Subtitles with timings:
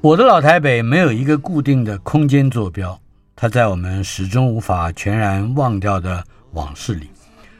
[0.00, 2.98] 我的老台北没有一个固定的空间坐标，
[3.34, 7.10] 它在我们始终无法全然忘掉的往事里。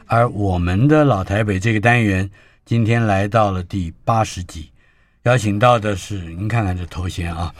[0.05, 2.29] 而我们的老台北这个单元
[2.65, 4.71] 今天来到了第八十集，
[5.23, 7.53] 邀请到的是您看看这头衔啊，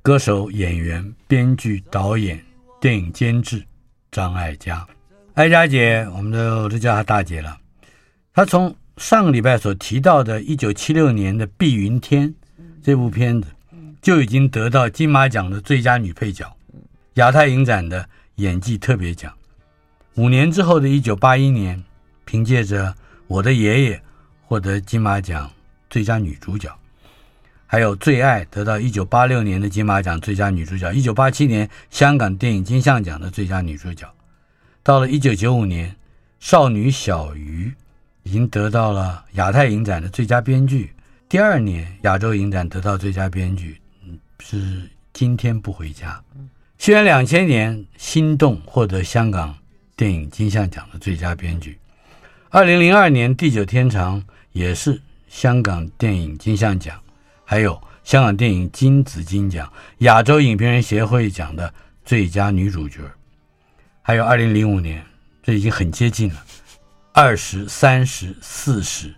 [0.00, 2.40] 歌手、演员、编剧、导演、
[2.80, 3.62] 电影监制
[4.12, 4.86] 张艾嘉。
[5.34, 7.58] 艾嘉姐，我们都我都叫她大姐了。
[8.32, 12.28] 她从上个礼拜所提到的1976年的《碧云天》
[12.88, 13.48] 这部片子。
[14.00, 16.56] 就已经得到金马奖的最佳女配角，
[17.14, 19.30] 亚太影展的演技特别奖。
[20.14, 21.84] 五年之后的一九八一年，
[22.24, 22.86] 凭借着
[23.26, 23.96] 《我的爷爷》
[24.46, 25.50] 获得金马奖
[25.90, 26.74] 最佳女主角，
[27.66, 34.10] 还有《最爱》得到一九八六年的金马奖最佳女主角，一九八七年香港电影金像奖的最佳女主角。
[34.82, 35.90] 到了一九九五年，
[36.40, 37.70] 《少女小鱼》
[38.22, 40.94] 已经得到了亚太影展的最佳编剧。
[41.28, 43.78] 第二年，亚洲影展得到最佳编剧。
[44.40, 46.18] 是今天不回家。
[46.78, 49.54] 西元两千年，《心动》获得香港
[49.94, 51.78] 电影金像奖的最佳编剧。
[52.48, 54.18] 二零零二年，《地久天长》
[54.52, 56.98] 也是香港电影金像奖，
[57.44, 61.70] 还有香港电影金紫荆奖、亚洲影评人协会奖的
[62.06, 63.00] 最佳女主角。
[64.00, 65.04] 还有二零零五年，
[65.42, 66.42] 这已经很接近了，
[67.12, 69.08] 《二十三十四十》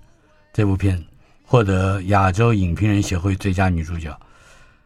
[0.52, 1.04] 这部片子
[1.50, 4.16] 获得亚洲影评人协会最佳女主角。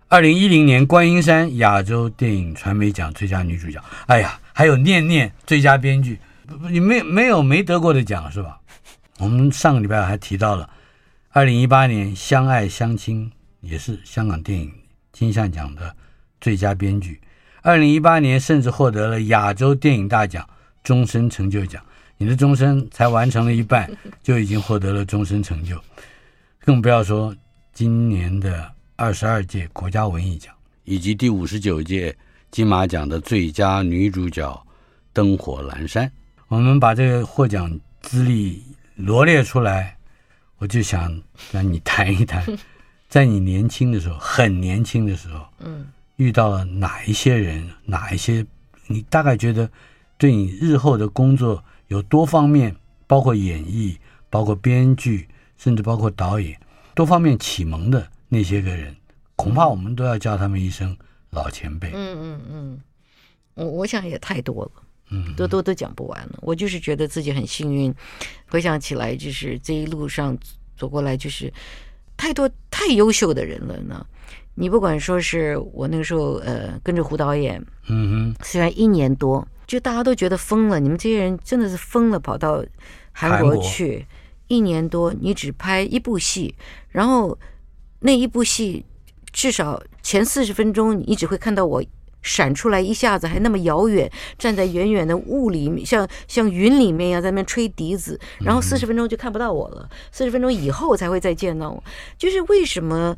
[0.08, 3.78] 二零一零年，观音山亚洲电影传媒奖最佳女主角。
[4.06, 6.18] 哎呀，还有念念最佳编剧，
[6.70, 8.58] 你没没有没得过的奖是吧？
[9.18, 10.66] 我们上个礼拜还提到了，
[11.32, 14.72] 二零一八年相爱相亲也是香港电影
[15.12, 15.94] 金像奖的
[16.40, 17.20] 最佳编剧。
[17.60, 20.48] 二零一八年甚至获得了亚洲电影大奖
[20.82, 21.84] 终身成就奖。
[22.16, 23.90] 你的终身才完成了一半，
[24.22, 25.78] 就已经获得了终身成就，
[26.64, 27.36] 更不要说
[27.72, 28.72] 今年的。
[28.96, 30.54] 二十二届国家文艺奖
[30.84, 32.16] 以及第五十九届
[32.52, 34.48] 金马奖的最佳女主角
[35.12, 36.06] 《灯火阑珊》，
[36.46, 37.68] 我们把这个获奖
[38.00, 38.62] 资历
[38.94, 39.96] 罗列出来，
[40.58, 41.20] 我就想
[41.50, 42.46] 让你谈一谈，
[43.10, 48.46] 在你年轻的时候，很年轻的时候，嗯，遇到了哪一些人，哪一些
[48.86, 49.68] 你大概觉得
[50.16, 52.76] 对你日后的工作有多方面，
[53.08, 53.96] 包括演绎，
[54.30, 55.26] 包括编剧，
[55.64, 56.60] 甚至包括导演，
[56.94, 58.06] 多方面启蒙的。
[58.28, 58.94] 那些个人，
[59.34, 60.94] 恐怕我们都要叫他们一声
[61.30, 61.90] 老前辈。
[61.94, 62.80] 嗯嗯嗯，
[63.54, 64.72] 我我想也太多了，
[65.10, 66.38] 嗯，都都都讲不完了。
[66.42, 67.94] 我就是觉得自己很幸运，
[68.50, 70.36] 回想起来，就是这一路上
[70.76, 71.50] 走过来，就是
[72.14, 74.04] 太多太优秀的人了呢。
[74.54, 82.62] 你不管说是我那个时候，呃，跟着胡导演，嗯哼，虽然一年多，就大家都觉得疯了，你们这些人真的是疯了，跑到
[83.12, 84.06] 韩国去国
[84.54, 86.54] 一年多，你只拍一部戏，
[86.90, 87.38] 然后。
[88.06, 88.84] 那一部戏，
[89.32, 91.82] 至少前四十分钟，你只会看到我
[92.20, 101.82] 闪出来一下子，还那么遥远，站在远远的雾里面，像像云里面一样在那边吹笛子，然后四十分钟就看不到我了，四十分钟以后才会再见到我。
[102.18, 103.16] 就是为什么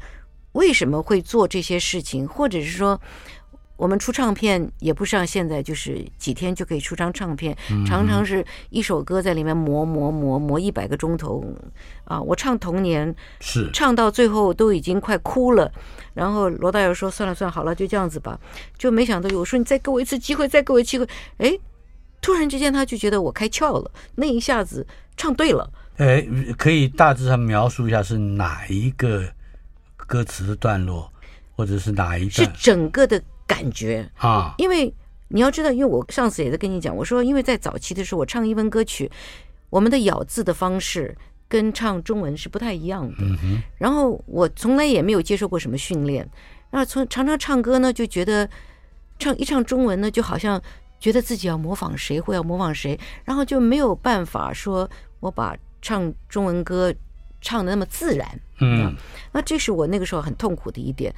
[0.53, 3.01] 为什么会做这些事情，或者是说。
[3.77, 7.57] 我们出唱片也不像现在，就是几天就可以出张唱片，
[7.87, 11.45] 常常是一首歌在里面磨磨磨磨一百个钟头
[12.05, 12.21] 啊！
[12.21, 15.71] 我唱《童年》是唱到最后都已经快哭了，
[16.15, 18.41] 然后罗大佑说：“算了算了，好了，就这样子吧。”
[18.79, 21.07] 就没想到，我说：“你再给我一次机会，再给我一次机会。”
[21.39, 21.59] 哎，
[22.23, 24.87] 突然之间他就觉得我开窍了，那一下子
[25.19, 26.27] 唱对了，哎，
[26.57, 29.23] 可以大致上描述一下是哪一个
[29.97, 31.13] 歌词的段落，
[31.55, 32.47] 或者是哪一段？
[32.47, 34.55] 是整个的感觉啊。
[34.59, 34.93] 因为
[35.29, 39.11] 你要知道，因为我上次也在跟你讲，我说因为在早期的时候，我唱英文歌曲，
[39.71, 41.17] 我们的咬字的方式
[41.49, 43.17] 跟唱中文是不太一样的。
[43.21, 43.63] 嗯。
[43.79, 46.29] 然后我从来也没有接受过什么训练，
[46.71, 48.49] 然后从常常唱歌呢，就觉得
[49.19, 50.61] 唱一唱中文呢，就好像
[50.99, 54.89] 觉得自己要模仿谁或要模仿谁，然后就没有办法说
[55.21, 55.57] 我把。
[55.83, 56.93] 唱中文歌
[57.41, 58.93] 唱的那么自然，嗯，
[59.31, 61.15] 那这是我那个时候很痛苦的一点。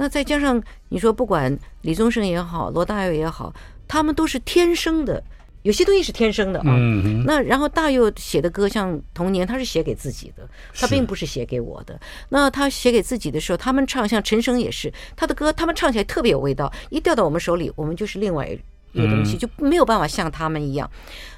[0.00, 3.52] 那再加上你说，不管李宗盛也好，罗大佑也好，
[3.86, 5.22] 他们都是天生的，
[5.60, 6.64] 有些东西是天生的啊。
[6.68, 12.00] 嗯，那然后大佑写的歌，像《童年》，他是写给自己的，他并不是写给我的。
[12.30, 18.56] 那他写给自己的时候，他们唱，像陈升也是，他的歌他们唱起来特别有味道，一掉到我们手里，我们就是另外一
[18.98, 20.90] 个东西，就没有办法像他们一样。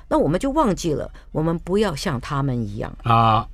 [0.07, 3.45] 那我们就忘记了，我们不要像他们一样啊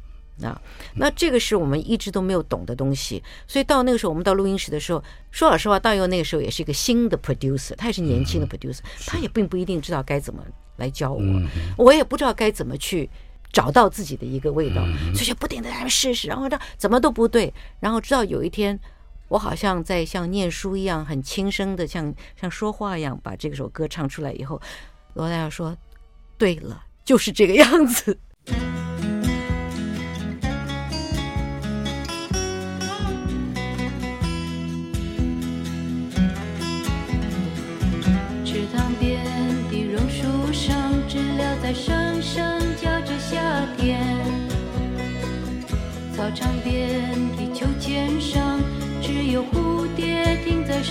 [0.42, 0.60] 啊！
[0.94, 3.22] 那这个是我们一直都没有懂的东西。
[3.46, 10.42] 所以到那个时候，我们到录音室的时候，说老实话，大佑那个时候也是一个新的 producer，他也是年轻的 producer，他也并不一定知道该怎么
[10.76, 11.22] 来教我，
[11.76, 13.08] 我也不知道该怎么去
[13.52, 18.78] 找到自己的一个味道，所以就不停的在那试试，然后这怎么都不对，然后直到有一天，
[19.28, 24.60] 我好像在像念书一样，很轻声的像像说话一样，把这首歌唱出来以后，
[25.14, 25.76] 罗大佑说。
[26.38, 28.16] 对了，就是这个样子。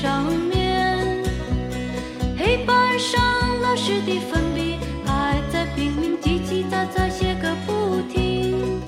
[0.01, 1.23] 上面。
[2.38, 3.19] 黑板上
[3.61, 5.65] 老师的粉笔还在。
[5.77, 8.81] 拼命叽叽喳喳写个不停，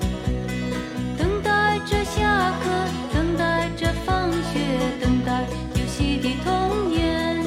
[1.16, 2.68] 等待着下课，
[3.14, 4.58] 等待着放学，
[5.00, 5.44] 等待
[5.76, 7.44] 游戏的童年。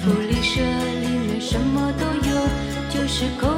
[0.00, 2.36] 福利社里面什么都有，
[2.90, 3.48] 就是口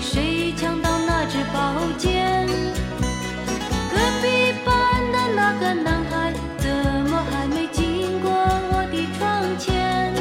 [0.00, 2.46] 谁抢到那支宝剑？
[2.46, 6.70] 隔壁班的那个男孩怎
[7.10, 10.14] 么还没经过我的窗前？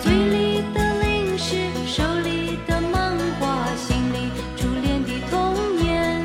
[0.00, 1.56] 嘴里的零食，
[1.86, 6.24] 手里的漫画，心里初恋的童年。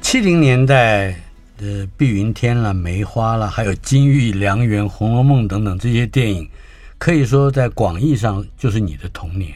[0.00, 1.14] 七零年代
[1.56, 6.48] 的《碧云天》了，《梅花》了，还有《金玉良缘》《红楼梦》等等这些电影，
[6.98, 9.54] 可以说在广义上就是你的童年。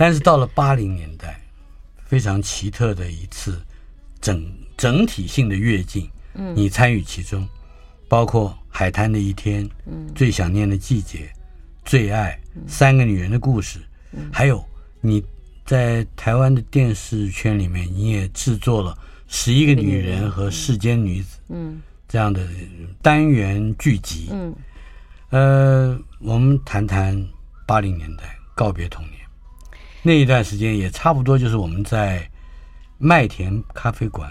[0.00, 1.38] 但是到了八零年代，
[2.06, 3.60] 非常奇特的一次。
[4.18, 7.46] 整整体性的跃进，嗯，你参与其中，
[8.08, 11.30] 包括海滩的一天，嗯，最想念的季节，
[11.84, 13.78] 最爱，三个女人的故事，
[14.32, 14.62] 还有
[15.00, 15.22] 你
[15.64, 22.46] 在台湾的电视圈里面，你也制作了十一个女人和世间女子，嗯，这样的
[23.00, 24.54] 单元剧集，嗯，
[25.30, 27.26] 呃，我们谈谈
[27.66, 29.19] 八零年代告别童年
[30.02, 32.26] 那一段时间，也差不多就是我们在。
[33.02, 34.30] 麦田咖啡馆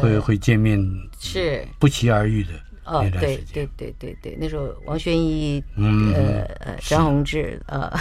[0.00, 0.80] 会、呃、会见面，
[1.18, 2.50] 是不期而遇的
[2.84, 3.46] 那段时间。
[3.52, 7.92] 对对对对对，那时候王宣一，嗯呃呃张宏志呃，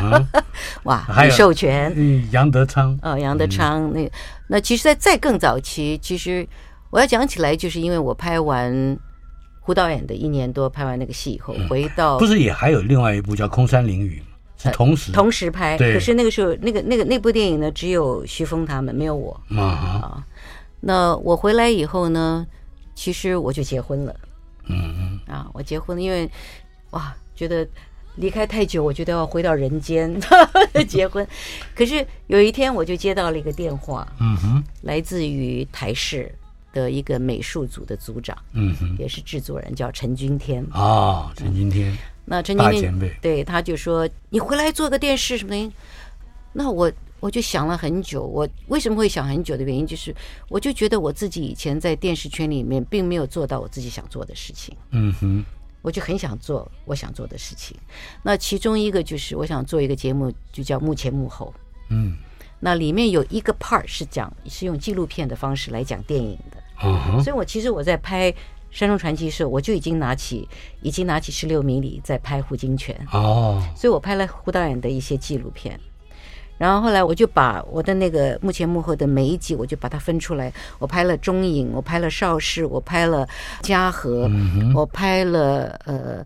[0.84, 4.10] 哇，李寿全，嗯，杨德昌，哦，杨德昌，那
[4.46, 6.48] 那其实，在再更早期，其实
[6.88, 8.98] 我要讲起来，就是因为我拍完
[9.60, 14.22] 胡导演的一年多，拍完那个戏以后，回到不是也还有另外一部叫《空山灵雨》
[14.70, 14.76] 吗？
[14.76, 20.26] 同时、呃、同时拍，可是那个时候那个那个那部电影呢，只有徐峰他们，没有我啊，啊。
[20.80, 22.46] 那我回来以后呢，
[22.94, 24.14] 其实我就结婚了。
[24.66, 26.28] 嗯嗯啊，我结婚了，因为
[26.90, 27.66] 哇，觉得
[28.16, 30.12] 离开太久，我觉得要回到人间
[30.88, 31.26] 结婚。
[31.74, 36.32] 可是有一天，我就接到了一个电话，嗯哼，来自于台视
[36.72, 41.92] 的一个美术组的组长，嗯哼，也是制作人，叫陈君天啊、哦，陈君天。
[41.92, 45.72] 嗯那陈经理对他就说：“你回来做个电视什么的。”
[46.54, 48.22] 那我我就想了很久。
[48.22, 50.14] 我为什么会想很久的原因，就是
[50.48, 54.76] 我就觉得我自己以前在电视圈里面并没有做到我自己想做的事情。
[54.90, 55.44] 嗯哼，
[55.82, 57.76] 我就很想做我想做的事情。
[58.22, 61.52] 那其中一个就是我想做一个节目，就叫《幕前幕后》。
[61.88, 62.16] 嗯，
[62.60, 66.56] 那里面有一个 part 是讲是用纪录片的方式来讲电影的。
[66.84, 68.30] 嗯哼，所以我其实我在拍。
[68.72, 70.48] 《山中传奇》时，我就已经拿起，
[70.80, 75.78] 已经拿起十六米里在拍胡金铨哦，所以我拍了胡导演的一些纪录片。
[76.58, 80.52] 然后后来我就把我的那个幕前幕后的每一集，我就把它分出来。
[80.78, 83.28] 我拍了中影，我拍了邵氏，我拍了
[83.62, 86.24] 嘉禾，嗯、我拍了呃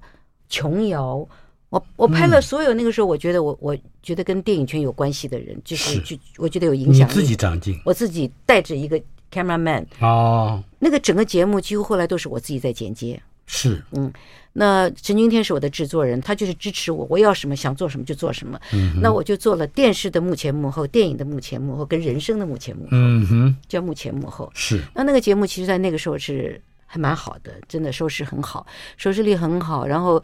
[0.51, 1.27] 琼瑶，
[1.71, 7.13] 我我拍了所有那个时候，我觉得我、嗯、我觉得跟电影圈有关系的人，就是就我觉得有影响力。
[7.13, 9.01] 自己长进，我自己带着一个
[9.33, 13.21] cameraman 哦，那个整个节目几乎后来都是我自己在剪接。
[13.47, 14.13] 是，嗯。
[14.59, 18.59] 那陈君天是我的制作人，他就是支持我，我要什么想做什么就做什么。
[18.73, 22.89] 嗯，那我就做了电视的幕前幕后，电影的幕前幕后，跟人生的幕前幕后。
[22.93, 24.51] 嗯哼，叫幕前幕后。
[24.55, 24.81] 是。
[24.95, 28.67] 那那个节目其实，在那个时候是还蛮好的，真的收视很好，
[28.97, 29.87] 收视率很好。
[29.87, 30.23] 然后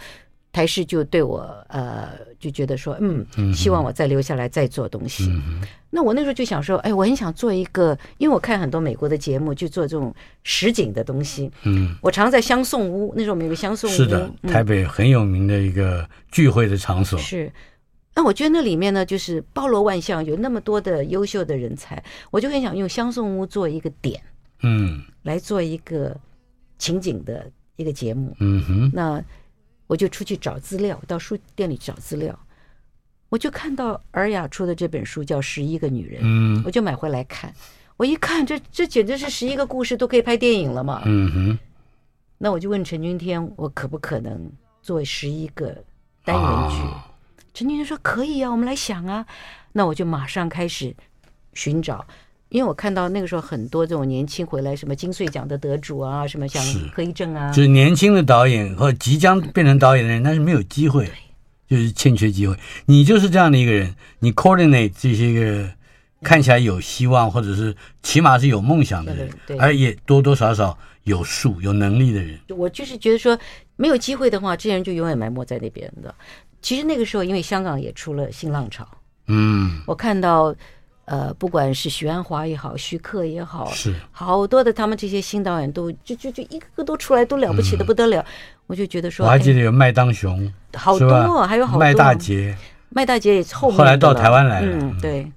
[0.52, 5.24] 台视就对我呃就觉得说，嗯，希望我再留下来再做东西。
[5.30, 5.62] 嗯
[5.94, 11.50] 那我那时候就想说，哎，我很想做一个，因为我看很多美国的节目，就做这种实景的东西。
[11.64, 17.18] 嗯，我常在香颂屋，那时候我们有个香颂屋，是的，台北很有名的一个聚会的场所。
[17.18, 17.52] 嗯、是，
[18.14, 24.18] 那我觉得那里面呢，就是包罗万象，有那么多的优秀的人才，我就很想用香颂屋做一个点，
[24.62, 26.16] 嗯，来做一个
[26.78, 28.34] 情景的一个节目。
[28.40, 29.22] 嗯哼，那
[29.92, 32.34] 我就出去找资料，到书店里找资料。
[33.28, 37.52] 我就看到尔雅出的这本书叫《十一个女人》，嗯，我就买回来看。
[37.98, 41.02] 我一看，这这简直是十一个故事都可以拍电影了嘛。
[41.04, 41.58] 嗯哼。
[42.38, 45.66] 那我就问陈君天，我可不可能做十一个
[46.24, 46.76] 单元剧？
[46.78, 47.02] 哦、
[47.52, 49.26] 陈君天说可以啊，我们来想啊。
[49.72, 50.96] 那我就马上开始
[51.52, 52.06] 寻找，
[52.52, 61.10] 因为我看到那个时候很多这种年轻回来，什么金穗奖的得主啊，什么像柯一正啊，就是年轻的导演或即将变成导演的人，但是没有机会。
[61.68, 62.54] 就是欠缺机会，
[62.84, 65.70] 你就是这样的一个人，你 coordinate 这些个
[66.20, 72.38] 看起来有希望，或者是起码是有梦想的人，而也多多少少有数、有能力的人。
[72.48, 73.38] 我就是觉得说，
[73.76, 76.14] 没有机会的话，这些人就永远埋没在那边的。
[76.60, 78.86] 其实那个时候，因为香港也出了新浪潮，
[79.28, 80.54] 嗯，我看到。
[81.04, 83.92] 呃，不管是许鞍华也好，徐克也好，是。
[84.12, 88.20] 好多的他们这些新导演都就就就一个个都出来，都了不起的不得了。
[88.20, 88.26] 嗯、
[88.68, 91.80] 我就觉得说，我还记得有麦当雄，好多，还有好多。
[91.80, 92.56] 麦大姐，
[92.88, 95.30] 麦大姐也后后来到台湾来了，嗯，对。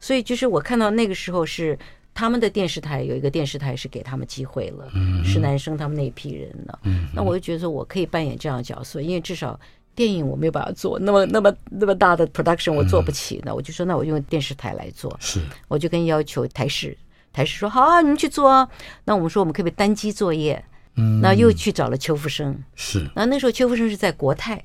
[0.00, 1.78] 所以就是我看到那个时候是
[2.12, 9.58] 他们的电视台有一个电视台是给他们机会了，嗯，是男生他们那一批人了，嗯，那我就觉得说我可以扮演这样的角色，因为至少。
[9.94, 16.96] 电影我没有办法做，那么那么那么大的 production 我做不起，那、嗯、我就说那我用电视台来做，是，我就跟要求台视，
[17.32, 18.66] 台视说好啊，你们去做啊。
[19.04, 20.64] 那我们说我们可不可以单机作业？
[20.94, 24.62] 嗯，那又去找了邱福生，是，那那时候邱福生是在国泰，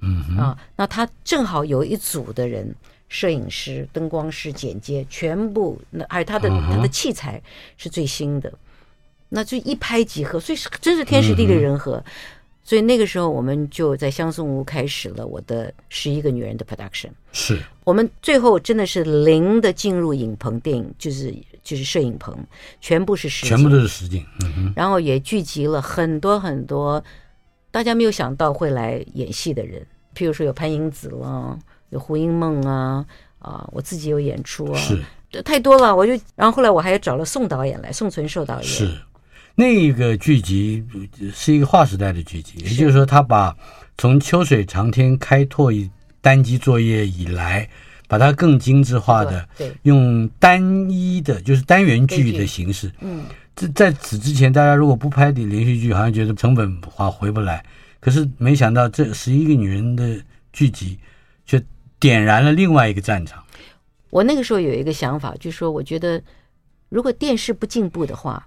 [0.00, 2.74] 嗯啊，那他正好有一组的人，
[3.08, 7.40] 摄影师、灯光师、剪接，全部那还有他的、嗯、他的器材
[7.76, 8.52] 是最新的，
[9.28, 11.96] 那就一拍即合，所以是真是天时地利人和。
[11.96, 12.04] 嗯
[12.66, 17.10] 所以那个时候，我们就在香颂屋开始了我的十一个女人的 production。
[17.30, 21.32] 是我们最后真的是零的进入影棚电影，就是
[21.62, 22.36] 就是摄影棚，
[22.80, 24.26] 全部是实景，全部都是实景。
[24.42, 24.72] 嗯哼。
[24.74, 27.00] 然后也聚集了很多很多
[27.70, 29.80] 大家没有想到会来演戏的人，
[30.16, 31.56] 譬如说有潘英子了，
[31.90, 33.06] 有胡因梦啊，
[33.38, 34.80] 啊，我自己有演出啊，
[35.30, 35.94] 是太多了。
[35.94, 38.90] 我就然后后来我还找了宋导演来，宋存寿导演是。
[39.58, 40.84] 那个剧集
[41.34, 43.56] 是一个划时代的剧集，也就是说，他把
[43.96, 47.66] 从秋水长天开拓一单机作业以来，
[48.06, 49.48] 把它更精致化的，
[49.84, 52.92] 用单一的，就是单元剧的形式。
[53.00, 57.64] 嗯，在在此之前，大家如果不拍点连续剧，好像觉得成本花回不来。
[57.98, 60.20] 可是没想到，这十一个女人的
[60.52, 60.98] 剧集，
[61.46, 61.64] 却
[61.98, 63.42] 点燃了另外一个战场。
[64.10, 66.22] 我那个时候有一个想法，就是说，我觉得
[66.90, 68.46] 如果电视不进步的话。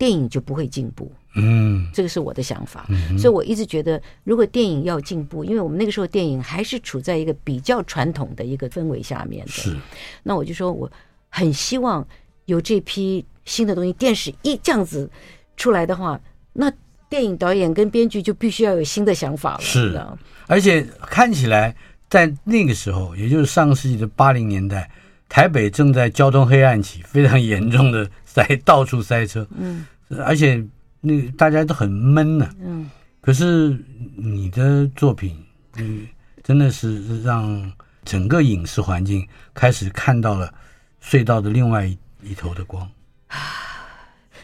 [0.00, 9.76] 电影就不会进步，嗯，这个是我的想法，嗯，所以我一直觉得，如果电影要进步，因为我们那个时候电影还是处在一个比较传统的一个氛围下面的，是，
[10.22, 10.90] 那我就说我
[11.28, 12.02] 很希望
[12.46, 15.10] 有这批新的东西，电视一这样子
[15.58, 16.18] 出来的话，
[16.54, 16.72] 那
[17.10, 20.02] 电影导演跟编剧就必须要有新的想法了，是，
[20.46, 21.76] 而且看起来
[22.08, 24.90] 在那个时候，也就是上个世纪的八零年代。
[25.30, 29.46] 台北正在交通黑暗期，非常严重的塞，到处塞车。
[29.56, 29.86] 嗯，
[30.18, 30.62] 而且
[31.00, 32.54] 那大家都很闷呢、啊。
[32.60, 33.78] 嗯，可是
[34.16, 35.42] 你的作品，
[35.76, 36.06] 嗯，
[36.42, 37.72] 真的是让
[38.04, 40.52] 整个影视环境开始看到了
[41.00, 42.86] 隧道的另外一一头的光。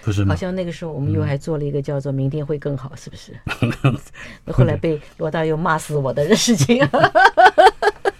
[0.05, 0.35] 不是吗？
[0.35, 3.33] 好像那个时候我们又还做了一个叫做“明天会更好”，是不是？
[4.45, 6.88] 那后来被罗大佑骂死我的事情。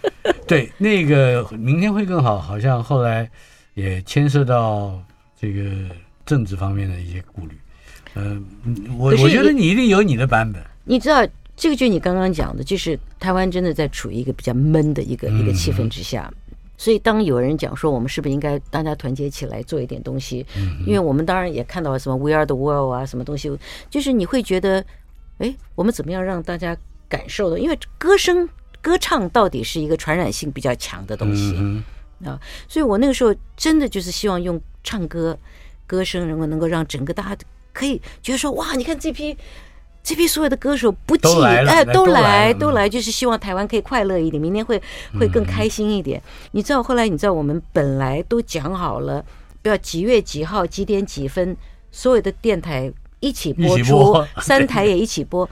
[0.46, 3.28] 对，那个明天会更好，好像后来
[3.75, 5.02] 也牵涉到
[5.40, 5.62] 这个
[6.25, 7.58] 政治方面的一些顾虑。
[8.14, 8.40] 呃，
[8.96, 10.62] 我我觉得你一定有你的版本。
[10.84, 16.32] 你知道，这个就是你刚刚讲的，就是台湾真的在处于一个比较闷的一个、嗯、一个气氛之下。
[16.78, 20.44] 所以当有人讲说我们是不是应该大家团结起来做一点东西？
[20.56, 23.50] 嗯，因为我们当然也看到什么 We Are the World 啊，什么东西，
[23.88, 24.84] 就是你会觉得，
[25.38, 26.76] 哎，我们怎么样让大家
[27.08, 27.58] 感受的？
[27.58, 28.46] 因为歌声、
[28.86, 31.56] 歌唱到底是一个传染性比较强的东西
[32.24, 32.38] 啊，
[32.68, 35.36] 所以我那个时候真的就是希望用唱歌、
[35.88, 39.36] 歌声能够能够让整个大家可以觉得说，哇，你看这批。
[40.08, 44.80] 这批所有的歌手不计，哎，都来都来，就是希望台湾可以快乐一点，明天会
[45.18, 46.22] 会更开心一点。
[46.52, 49.24] 你知道后来你知道我们本来都讲好了，
[49.62, 51.56] 不要几月几号几点几分，
[51.90, 52.88] 所有的电台
[53.18, 55.48] 一起播出，三台也一起播，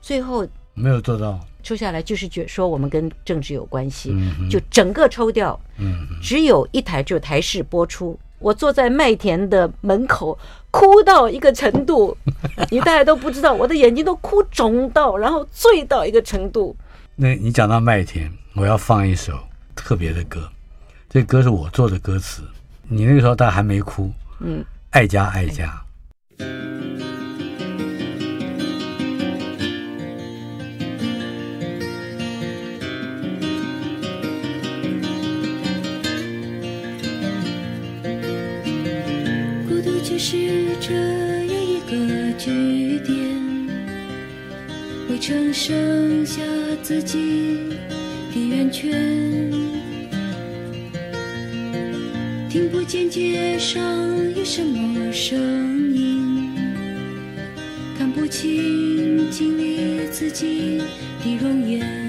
[0.00, 1.40] 最后没有做到。
[1.66, 4.14] 抽下来就是觉说我们跟政治有关系，
[4.48, 5.58] 就整个抽掉，
[6.22, 8.16] 只有一台就台式播出。
[8.38, 10.38] 我坐在麦田的门口，
[10.70, 12.16] 哭到一个程度，
[12.70, 16.76] 你大家都不知道，我的眼睛都哭肿到，然后醉到一个程度。
[17.16, 19.32] 那你讲到麦田，我要放一首
[19.74, 20.48] 特别的歌，
[21.08, 22.42] 这歌是我做的歌词。
[22.88, 25.82] 你那个时候大家还没哭，嗯，爱家爱家。
[40.28, 40.36] 是
[40.80, 43.16] 这样一个句点，
[45.08, 46.42] 围成剩下
[46.82, 47.68] 自己
[48.34, 48.90] 的圆圈，
[52.50, 53.80] 听不见街上
[54.34, 55.38] 有什么声
[55.94, 56.50] 音，
[57.96, 60.82] 看不清镜里自己
[61.22, 62.05] 的容颜。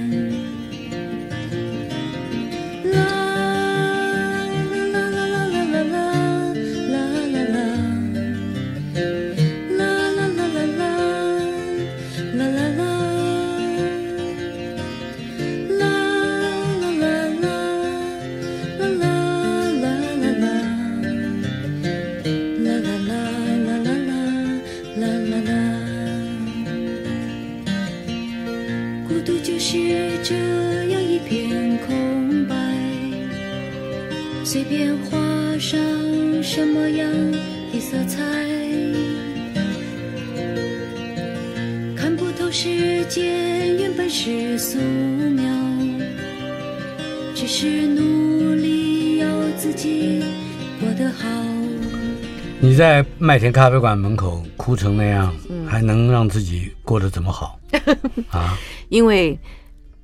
[52.78, 55.36] 在麦田咖啡馆门口哭成那样，
[55.68, 57.60] 还能让自己过得怎么好
[58.30, 58.56] 啊？
[58.90, 59.38] 因为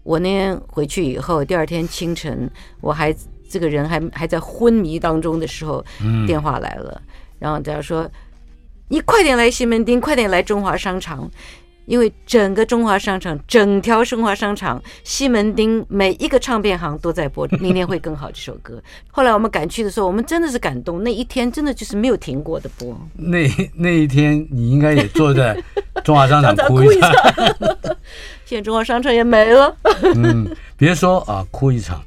[0.01, 2.49] 我那天回去以后，第二天清晨，
[2.81, 3.15] 我还
[3.53, 5.85] 这个人还还在昏迷当中的时候，
[6.25, 6.99] 电话来了，
[7.37, 8.09] 然后他说
[8.89, 11.29] ：“你快点来西门町，快点来中华商场。”
[11.85, 18.81] 因为整个中华商场，整条中华商场，西门町每一个唱片行都在播《明天会更好》这首歌。
[19.11, 22.97] 后来我们赶去的时候，我们真的是感动，那一天真的就是没有停过的播。
[23.17, 25.61] 那那一天，你应该也坐在
[26.05, 27.11] 中华商场 哭一场。
[28.45, 29.75] 现在中华商场也没了。
[30.15, 32.01] 嗯，别说啊，哭一场，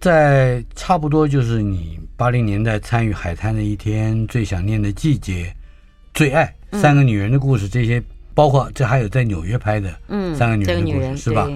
[0.00, 5.54] 在差不多就是你八零年代参与海滩的一天，最想念的季节，
[6.14, 8.02] 最爱三个女人的故事这些。
[8.32, 11.50] 包括这还有在纽约拍的，嗯，三个女人的故事是吧？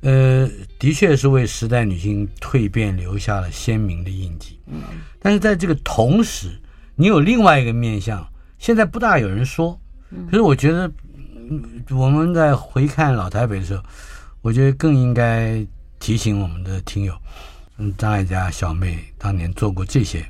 [0.00, 4.58] 呃，的确是为时代女性蜕变留下了鲜明的印记。
[4.66, 4.80] 嗯，
[5.20, 6.58] 但是在这个同时，
[6.96, 8.26] 你有另外一个面相，
[8.58, 9.78] 现在不大有人说。
[10.30, 10.90] 可是我觉得，
[11.90, 13.82] 我们在回看老台北的时候，
[14.40, 15.64] 我觉得更应该
[16.00, 17.14] 提醒我们的听友，
[17.78, 20.24] 嗯，张艾嘉小妹当年做过这些。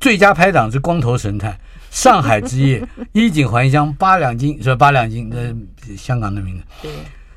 [0.00, 1.58] 最佳拍档是光头神探。
[1.90, 4.76] 上海之夜，衣锦还乡，八两金是吧？
[4.76, 6.64] 八两金，那香港的名字。
[6.82, 6.92] 对，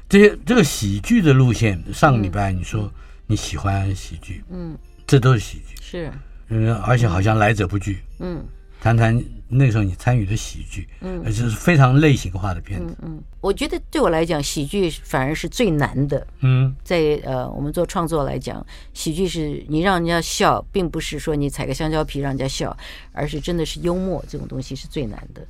[0.10, 2.92] 这些这个喜剧的路线，上个礼拜你说
[3.26, 6.12] 你喜欢喜剧，嗯，这都是喜剧，是，
[6.50, 8.44] 嗯，而且好像来者不拒，嗯。
[8.82, 12.96] 谈谈那时候你参与的喜剧，嗯，而且是非常类型化的片子。
[13.02, 16.26] 嗯，嗯，我觉得对我来讲，喜剧反而是最难的。
[16.40, 22.76] 嗯，在呃，我们做创作来讲，喜剧是你让人家笑，并不是说你踩个香蕉皮让人家笑，
[23.12, 25.46] 而是真的是幽默这种东西是最难的。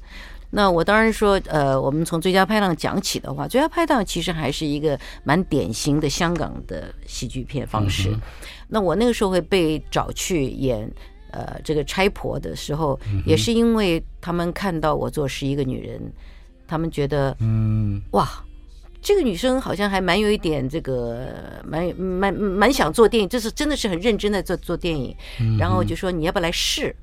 [0.50, 8.10] 那我当然说，呃，我们从最佳拍档讲起的话，最佳拍档其实还是一个蛮典型的香港的喜剧片方式。
[8.10, 8.22] 嗯、
[8.70, 10.92] 那我那个时候会被找去演。
[11.32, 16.02] 呃，这个差婆的时候，也是因为他们看到我做十一个女人，
[16.68, 18.28] 他们觉得，嗯，哇，
[19.02, 25.16] 这个女生好像还蛮有一点这个，蛮蛮蛮想做电影，就是真的是很认真的做做电影，
[25.58, 26.96] 然后就说你要不要来试，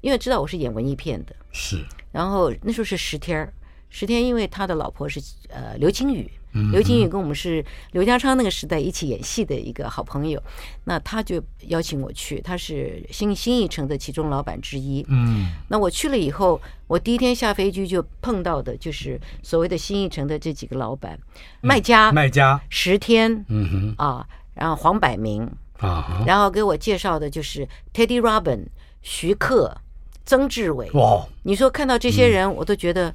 [0.00, 3.52] 因为知道我是演文艺片的，是，然后那时候是十天，
[3.90, 10.42] 十天，因为他的老婆是呃刘青雨，嗯，刘金宇跟我们是刘家昌那个时代一起演戏的一个好朋友，
[10.84, 15.04] 那他就邀请我去，他是新新艺城的其中老板之一。
[15.08, 21.18] 嗯，那我去了以后，我第一天下飞机就碰到的就是所谓的新艺城的这几个老板，
[21.60, 25.46] 麦嘉、麦家、石天，嗯哼，啊，然后黄百鸣，
[25.78, 28.66] 啊，然后给我介绍的就是 Teddy Robin、
[29.02, 29.76] 徐克、
[30.24, 30.90] 曾志伟。
[30.92, 33.14] 哇，你说看到这些人，我都觉得，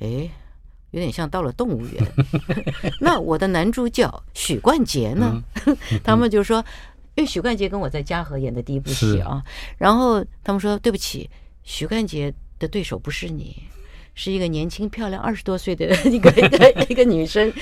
[0.00, 0.28] 哎。
[0.94, 2.12] 有点像到了动物园。
[3.02, 5.42] 那我的男主角许冠杰呢？
[6.04, 6.64] 他们就说，
[7.16, 9.42] 因为许冠杰跟我在嘉禾演的第一部戏啊，
[9.76, 11.28] 然后他们说对不起，
[11.64, 13.56] 许冠杰的对手不是你，
[14.14, 17.52] 是一个年轻漂亮二十多岁的一个一 个一个女生，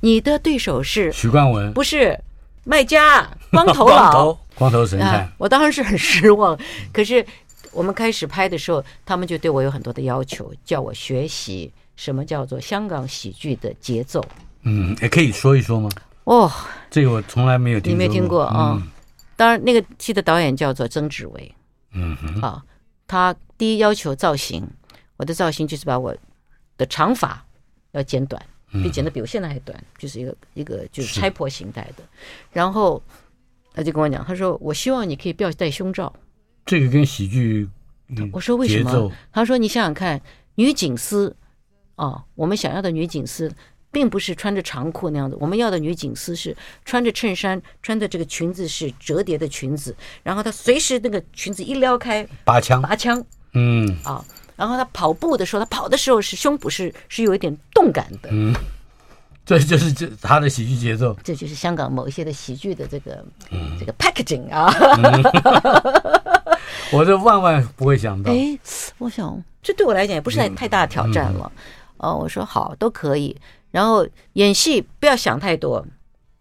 [0.00, 2.18] 你的对手是许冠文，不是
[2.64, 5.32] 卖家，光头佬，光头神探。
[5.38, 6.58] 我当然是很失望，
[6.92, 7.24] 可是
[7.72, 11.72] 我们开始拍的时候，他们就对我有很多的要求，叫我学习。
[11.96, 14.24] 什么叫做香港喜剧的节奏？
[14.62, 15.90] 嗯，也可以说一说吗？
[16.24, 16.50] 哦，
[16.88, 17.92] 这个我从来没有听过。
[17.92, 18.78] 你没听过啊？
[18.80, 18.88] 嗯、
[19.36, 21.54] 当然，那个戏的导演叫做曾志伟。
[21.92, 22.64] 嗯哼，啊，
[23.08, 24.64] 他第一要求造型，
[25.16, 26.16] 我的造型就是把我
[26.78, 27.44] 的长发
[27.90, 32.04] 要剪短，比剪的比我现在还短，就是一个一个就是拆破形态的。
[32.52, 33.02] 然后
[33.74, 36.12] 他就跟我讲，他说：“我希望你可以不要戴胸罩。”
[36.64, 37.68] 这个跟喜剧，
[38.32, 39.10] 我说为什么？
[39.32, 40.20] 他说：“你想想看，
[40.54, 41.34] 女警司。”
[42.02, 43.48] 哦，我们想要的女警司，
[43.92, 45.36] 并不是穿着长裤那样的。
[45.38, 54.24] 我们要的女警司是穿着衬衫，穿的这个裙子是折叠的裙子，然后她随时那个裙子一撩开，拔枪，拔枪，嗯，啊、哦，
[54.56, 58.52] 然后她跑步的时候，她跑的时候是胸部是是有一点动感的，嗯，
[59.46, 65.22] 这就是这她的喜剧节奏，这就是香港某一些的喜剧的这个、嗯、这个 packaging 啊，嗯、
[66.90, 68.58] 我这万万不会想到，哎，
[68.98, 71.52] 我想这对我来讲也不是太太大的挑战了。
[72.02, 73.34] 哦，我说好，都可以。
[73.70, 75.82] 然后演戏不要想太多，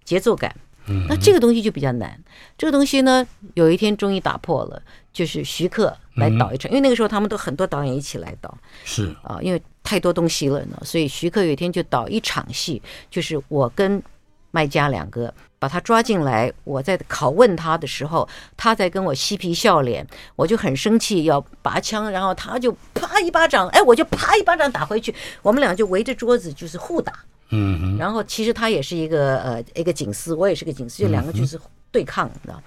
[0.03, 0.53] 节奏感。
[0.87, 2.19] 嗯，那这个东西就比较难。
[2.57, 4.81] 这个东西呢，有一天终于打破了，
[5.13, 8.57] 就是徐克来导一场，因为那个时候他们都很多导演一起来导。
[8.83, 14.01] 是啊，因为太多东西了呢，所以徐克有一天就导一场戏，就是我跟
[14.51, 15.33] 麦嘉两个。
[15.61, 20.03] 把他抓进来，我在拷问他的时候，他在跟我嬉皮笑脸，
[20.35, 27.13] 我就很生气，要拔枪，然后他就啪一巴掌，哎，我就啪一巴掌打回去，我们俩就围着桌子就是互打，
[27.51, 31.61] 嗯，然后其实他也是一个呃一个警司，我也是个警司，就两个就是
[31.91, 32.59] 对抗，你知道，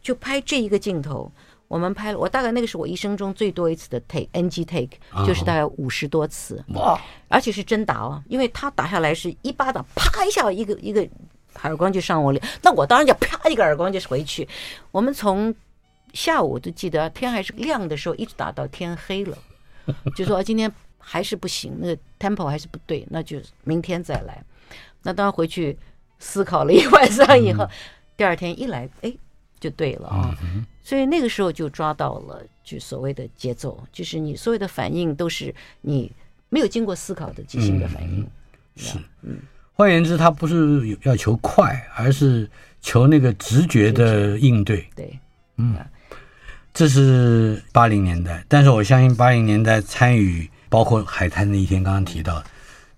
[0.00, 1.30] 就拍这一个镜头。
[1.68, 11.08] 我们拍了，我大概那个是我一生中最多一次的 take NG take，就是大概五十多次，哇，而且是真打哦，因为他打下来是一巴掌，啪一下一个一个。
[11.64, 14.48] 耳光就上我脸，那我当然就啪一个耳光就回去。
[14.92, 15.52] 我们从
[16.12, 19.36] 下午都记得天还是亮的时候，一直打到天黑了，
[20.14, 24.40] 就说今天还是不行，那个 tempo 还是不对，那就明天再来。
[25.02, 25.76] 那当然回去
[26.20, 27.68] 思考了一晚上以后，
[28.16, 29.12] 第二天一来，哎，
[29.58, 30.32] 就对了啊。
[30.88, 36.10] 所以那个时候就抓到了，就所谓的节奏，就是你所有的反应都是你
[36.48, 38.26] 没有经过思考的即兴的反应。
[38.74, 39.38] 是，嗯。
[39.74, 44.88] 换言之，他不是要求快，而是求那个直觉的应对。
[44.96, 45.20] 对，
[45.58, 45.76] 嗯，
[46.72, 52.42] 这是八零年代，但是我相信八零年代参与包括《海滩那一天》刚刚提到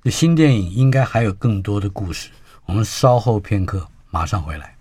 [0.04, 2.30] 的，新电影应该还有更多的故事。
[2.66, 4.76] 我们稍后片刻，马上回来。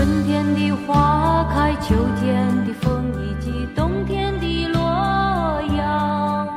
[0.00, 4.80] 春天的花开，秋天的风，以及冬天的洛
[5.76, 6.48] 阳。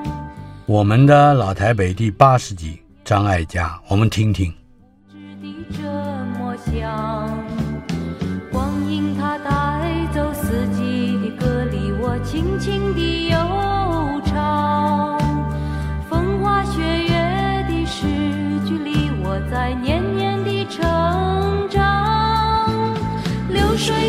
[0.65, 4.49] 我们的老台北第八十集，张艾嘉，我们听听。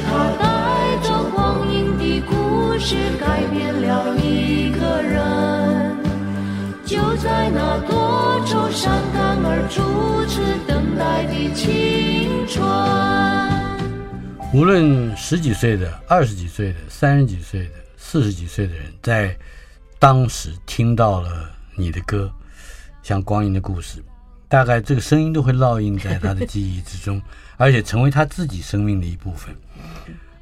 [0.04, 5.96] 流水它带着光阴的故事，改变了一个人。
[6.84, 12.62] 就在那多愁善感而初次等待的青春。
[14.52, 19.36] 无论十几岁的、二十几岁的、三十几岁的、四十几岁的人，在
[19.98, 22.30] 当时听到了你的歌，
[23.02, 23.98] 像《光阴的故事》，
[24.46, 27.20] 大概这个声音都会烙印在他的记忆之中，
[27.56, 29.52] 而且成为他自己生命的一部分。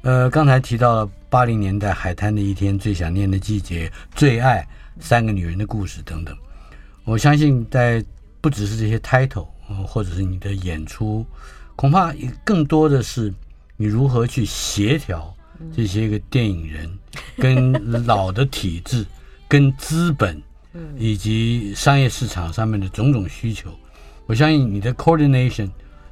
[0.03, 4.67] 呃，刚才提到了八零年代海滩的一天、最想念的季节、最爱、
[4.99, 6.37] 三个女人的故事等等。
[7.05, 8.03] 我相信，在
[8.41, 11.25] 不只是这些 title，呃，或者是你的演出，
[11.77, 12.13] 恐怕
[12.43, 13.33] 更多的是
[13.77, 15.33] 你如何去协调
[15.73, 16.99] 这些个电影人
[17.37, 19.05] 跟老的体制。
[19.47, 20.41] 跟资本，
[20.97, 23.69] 以及商业市场上面的种种需求，
[24.25, 25.69] 我相信你的 coordination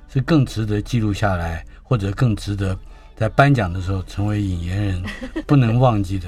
[0.07, 2.77] 是更值得记录下来，或者更值得
[3.21, 5.03] 在颁奖的时候成为引言人
[5.45, 6.27] 不能忘记的，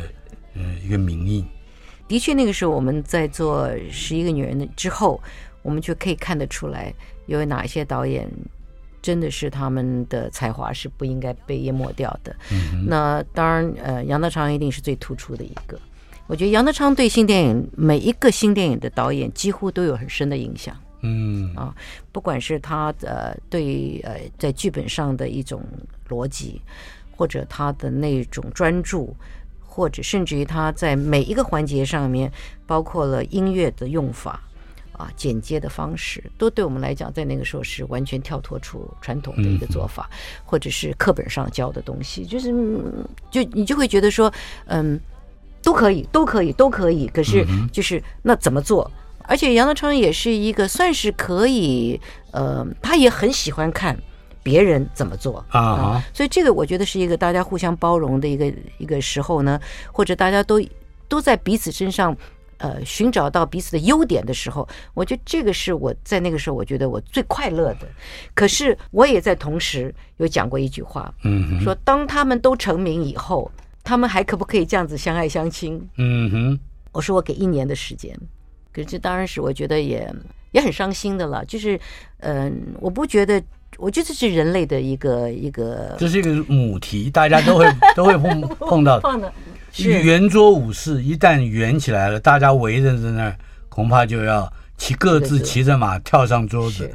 [0.53, 1.43] 呃，一个名印。
[2.07, 5.19] 的确，那个时候我们在做《十一个女人》的之后，
[5.63, 6.93] 我们就可以看得出来，
[7.25, 8.29] 有哪一些导演
[9.01, 12.35] 真的是他们的才华是不应该被淹没掉的。
[12.51, 15.75] 嗯、那当然，呃，杨德昌一定是最突出的一个。
[16.27, 20.77] 我觉得杨德昌对新电影每一个新电影的导演几乎都有很深的影响。
[21.03, 21.75] 嗯啊，
[22.11, 25.61] 不管是他呃对呃在剧本上的一种
[26.09, 26.59] 逻辑，
[27.15, 29.15] 或者他的那种专注，
[29.59, 32.31] 或者甚至于他在每一个环节上面，
[32.65, 34.41] 包括了音乐的用法
[34.93, 40.09] 啊、剪接的方式，都对我们来讲，在那个时候是完全跳脱出传统的一个做法，
[40.45, 42.51] 或者是课本上教的东西，就是
[43.29, 44.33] 就你就会觉得说，
[44.65, 44.99] 嗯。
[45.65, 47.07] 都可以，都可以，都可以。
[47.07, 48.91] 可是就是那怎么做？
[49.23, 51.99] 而且杨德昌也是一个算是可以，
[52.31, 53.97] 呃，他也很喜欢看
[54.41, 56.01] 别人怎么做啊、嗯。
[56.13, 59.59] 所以这个我觉得是一个大家互相包容的一个一个时候呢，
[59.91, 60.61] 或者大家都
[61.07, 62.15] 都在彼此身上
[62.57, 67.87] 呃寻找到彼此的优点的时候，我觉得这个是我在那个时候我觉得我最快乐的。
[68.33, 73.51] 可是我也在同时有讲过一句话，嗯，说当他们都成名以后。
[73.85, 75.89] 他们还可不可以这样子相爱相亲？
[75.97, 76.59] 嗯哼，
[76.93, 78.17] 我说我给一年的时间，
[78.73, 80.11] 可是这当然是我觉得也
[80.51, 81.45] 也很伤心的了。
[81.45, 81.79] 就是，
[82.19, 83.41] 嗯、呃，我不觉得，
[83.77, 89.33] 我觉得这是人类的一个一个，这是一个母题，大家都会 都会碰碰到的。
[89.77, 93.37] 圆桌武士一旦圆起来了，大家围着在那儿，
[93.69, 96.91] 恐怕就要骑各自骑着马跳上桌子，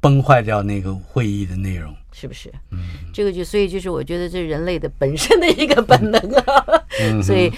[0.00, 1.94] 崩坏掉那个会议的内容。
[2.14, 2.52] 是不是？
[2.70, 2.78] 嗯，
[3.12, 6.64] 这个就所以就是我觉得这是人类的本身的一个本能啊，
[7.00, 7.50] 嗯、 所以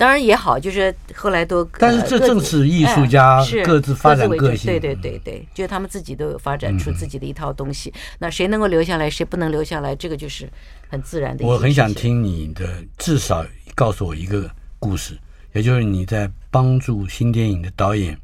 [0.00, 7.90] 当然也好，就是后来都，但是这正是艺术家各自发展个性，对对对对，就是他们自己都有发展出自己的一套东西。
[7.90, 10.48] 嗯、那谁能够留下来，谁不能留下来，这个就是
[10.88, 11.44] 很自然的。
[11.44, 15.18] 我很想听你的，至少告诉我一个故事，
[15.52, 18.16] 也就是你在帮助新电影的导演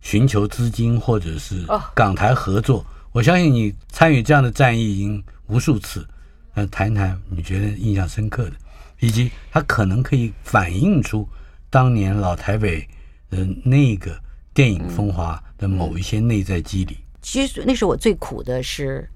[0.00, 1.64] 寻求资金或者是
[1.94, 2.80] 港台合作。
[2.80, 6.06] 哦我相信你参与这样的战役已经无数次，
[6.54, 8.52] 呃，谈谈你觉得印象深刻的，
[9.00, 11.28] 以及它可能可以反映出
[11.68, 12.88] 当年老台北
[13.30, 14.18] 的那个
[14.54, 16.98] 电影风华的某一些内在机理。
[17.22, 19.08] 其实那时候我最苦的是，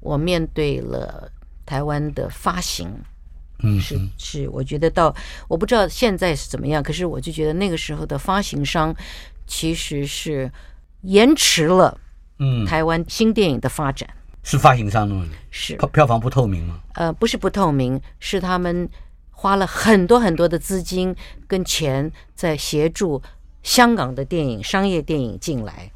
[0.00, 1.30] 我面对了
[1.64, 2.90] 台湾的发行，
[3.60, 5.14] 嗯，是是，我觉得到
[5.48, 8.94] 我不知道现在是怎么样，可是我就觉得那个时候的发行商
[9.46, 10.50] 其实是
[11.02, 11.98] 延迟了。
[12.38, 14.08] 嗯，台湾新电影的发展
[14.42, 16.80] 是发行商的问题，是票房不透明吗？
[16.94, 18.88] 呃，不是不透明，是他们
[19.34, 21.14] 花了很多很多的资金
[21.46, 23.20] 跟钱在协助
[23.62, 25.90] 香港的电影、商业电影进来。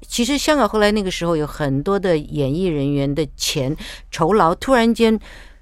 [0.00, 3.76] 其实香港后来那个时候有很多的演艺人员的钱
[4.10, 5.18] 酬劳，突然间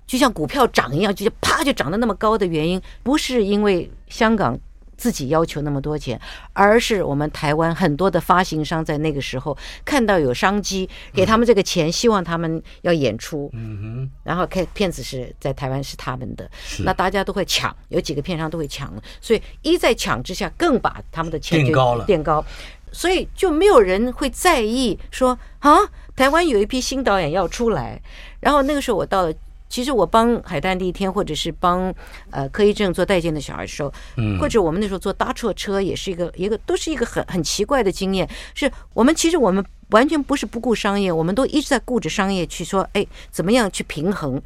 [0.06, 4.58] 就像股票涨一样，就啪就涨得那么高的原因，不是因为香港。
[5.02, 6.20] 自己要求那么多钱，
[6.52, 13.50] 而是我们台湾很多的发行商在那个时候看到有商机，给他们这个钱，希望他们要演出。
[13.52, 16.48] 嗯哼，然后看片子是在台湾是他们的，
[16.84, 22.44] 那大家都会抢，有几个片商都会抢，所以一在抢之下，更把他们的钱垫高了，垫高，
[22.92, 25.78] 所以就没有人会在意说啊，
[26.14, 28.00] 台湾有一批新导演要出来。
[28.38, 29.34] 然后那个时候我到了。
[29.72, 31.92] 其实我帮海滩第一天，或者是帮
[32.30, 38.28] 呃柯一正做带剑的小孩的时候，嗯，或者我们那时候做搭错车，也是一个一个都是一个很很奇怪的经验。
[38.54, 44.38] 是我们其实我们完全不是不顾商业，我们都一直在顾着商业去说，哎，怎么样去平衡？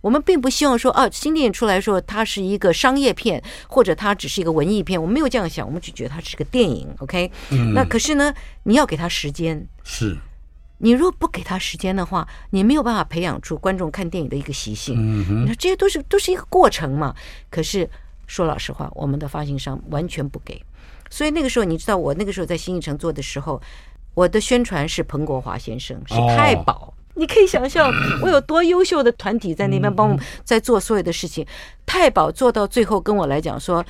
[0.00, 6.88] 我们并不希望说，啊，新电影出来说它是一个商业片，或者它只是一个文艺片，我们没有这样想，我们只觉得它是个电影。
[7.00, 10.16] OK，嗯，那可是呢，你要给他时间是。
[10.80, 14.96] 你如果不给他时间的话，你没有办法培养出观众看电影的一个习性。
[15.42, 17.14] 你说这些都是都是一个过程嘛。
[17.50, 17.88] 可是
[18.26, 20.60] 说老实话，我们的发行商完全不给。
[21.10, 23.60] 所以那个时候，你知道我那个时候在新艺城做的时候，
[24.14, 26.92] 我的宣传是彭国华先生，是太保。
[27.14, 31.46] 你可以想象我有多优秀的团体在那边帮我们在做所有的事情。
[31.84, 33.84] 太保做到最后跟我来讲说：“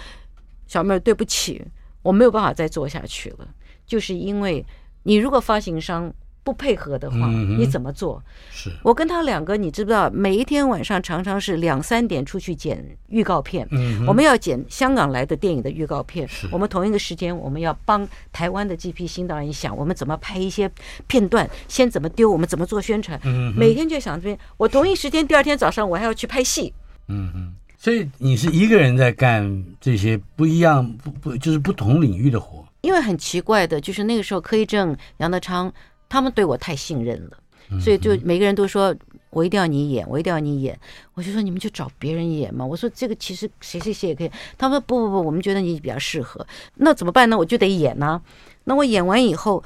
[0.66, 1.64] 小妹儿，对不起。”
[2.02, 3.46] 我没有办法再做下去了，
[3.86, 4.64] 就是因为
[5.02, 6.10] 你如果发行商
[6.50, 8.20] 不配合的话，嗯、你怎么做？
[8.50, 10.10] 是我跟他两个，你知不知道？
[10.10, 13.64] 每一天晚上常常是两三点出去剪预告片。
[13.70, 16.28] 嗯，我们要剪香港来的电影的预告片。
[16.50, 20.68] 我们同一个时间，我们要帮台湾的这批新导演想，我们怎么拍一些
[21.06, 23.20] 片段，先怎么丢，我们怎么做宣传。
[23.22, 24.36] 嗯，每天就想这边。
[24.56, 26.74] 我同一时间，第二天早上我还要去拍戏。
[27.06, 27.54] 嗯嗯。
[27.78, 32.66] 所以你是一个人在干这些不一样、不不就是不同领域的活。
[32.80, 35.72] 因为很奇怪的，就是那个时候柯一正、杨德昌。
[36.10, 38.94] 他们对我太信任了，所以就每个人都说
[39.30, 40.76] 我一定要你演，我一定要你演。
[41.14, 42.66] 我就说你们就找别人演嘛。
[42.66, 44.30] 我说这个其实谁谁谁也可以。
[44.58, 46.44] 他们说不不不，我们觉得你比较适合。
[46.74, 47.38] 那怎么办呢？
[47.38, 48.22] 我就得演呐、啊。
[48.64, 49.62] 那我演完以后，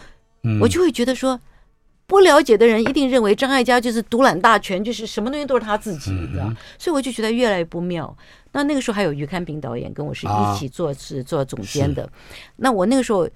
[0.61, 1.40] 我就会觉得说，
[2.07, 6.52] 不了解的人一定认为张艾嘉就是独揽大权，就是什么东西都是他自己，你知道？
[6.78, 8.14] 所以我就觉得越来越不妙。
[8.52, 12.07] 那那个时候还有于堪平导演跟我是一起做是做总监的。
[12.57, 13.26] 那我那个时候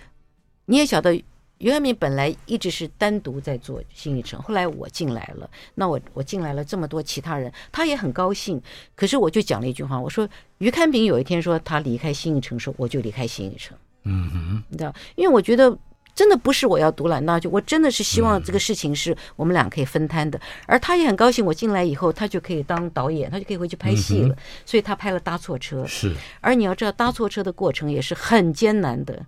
[0.67, 1.25] 你也晓得。
[1.59, 8.61] 余堪平本来一直是单独在做新艺城，后来我进来了，那我我进来了这么多其他人，他也很高兴。
[8.95, 13.77] 可是我就讲了一句话，我说于堪平有一天说他离开新艺城的时候，我就离开新艺城。
[14.05, 15.77] 嗯哼，你知道，因为我觉得
[16.15, 20.41] 真的不是我要独揽大局，我真的是希望这个事情是我们俩可以分摊的。
[20.67, 24.37] 而他也很高兴，我进来以后，他就可以当导演，他就可以回去拍戏了。
[24.65, 25.83] 所以他拍了《搭错车》。
[25.87, 26.15] 是。
[26.41, 29.27] 而你要知道，《搭错车》的过程也是很艰难的。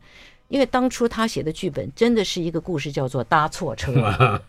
[0.50, 3.92] 因为当初他写的剧本真的是一个故事，叫做搭错车。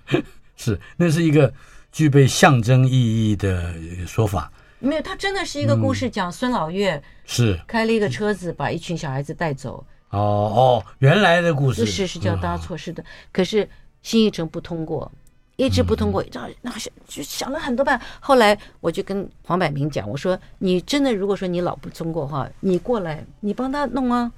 [0.57, 1.51] 是，那是一个
[1.91, 3.73] 具备象征意义的
[4.07, 4.51] 说法。
[4.79, 9.85] 没有，他真的是一个故事，讲孙老岳是开了一个车子，把一群小孩子带走。
[10.09, 13.03] 哦哦，原来的故事是是叫搭错，是的。
[13.31, 13.69] 可是
[14.01, 15.09] 新艺城不通过，
[15.55, 18.05] 一直不通过，那那想就想了很多办法。
[18.19, 24.31] 后来我就跟黄百鸣讲，我说：“你真的如果说你老不通过的话，你过来，你帮他弄啊。”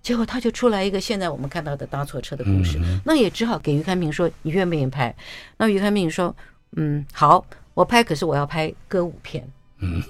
[0.00, 5.14] 结果他就出来一个现在我们看到的搭错车的故事，那也只好给于开平说，你愿不愿意拍？
[5.58, 6.34] 那于开平说，
[6.76, 9.46] 嗯，好，我拍，可是我要拍歌舞片。
[9.80, 10.02] 嗯，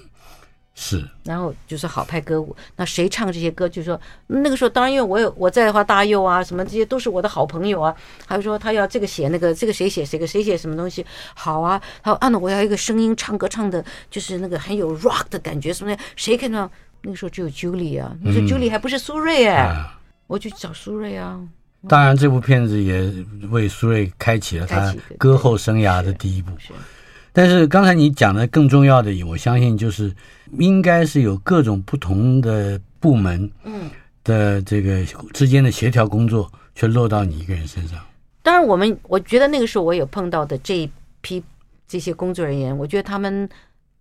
[0.75, 1.05] 是。
[1.25, 3.69] 然后就是好拍歌舞，那谁唱这些歌？
[3.69, 7.93] 就说那个时候，当然因为我有我在的话，大佑啊，什么这些都是我的好朋友啊。
[8.27, 11.81] 还有说他要这个写那个，这个谁写谁个谁写什么东西好啊？
[12.03, 16.71] 他说啊，那我要一个声音唱歌唱的，就是那个很有 rock 的感觉什么的，谁看到？
[17.03, 19.87] 那个时候只有 Julie 啊，你说 Julie 还不是苏芮哎、
[20.27, 21.41] 我去找苏芮啊。
[21.87, 23.13] 当然，这部片子也
[23.51, 26.51] 为苏芮开启了他歌后生涯的第一步。
[27.33, 30.13] 但是刚才你讲的更重要的，我相信就是
[30.59, 33.89] 应该是有各种不同的部门，嗯，
[34.25, 38.01] 的这个之间的协调工作，却落到你一个人身上。
[38.43, 41.41] 当然，我们我觉得那个时候我有碰到的这一批
[41.87, 43.49] 这些工作人员，我觉得他们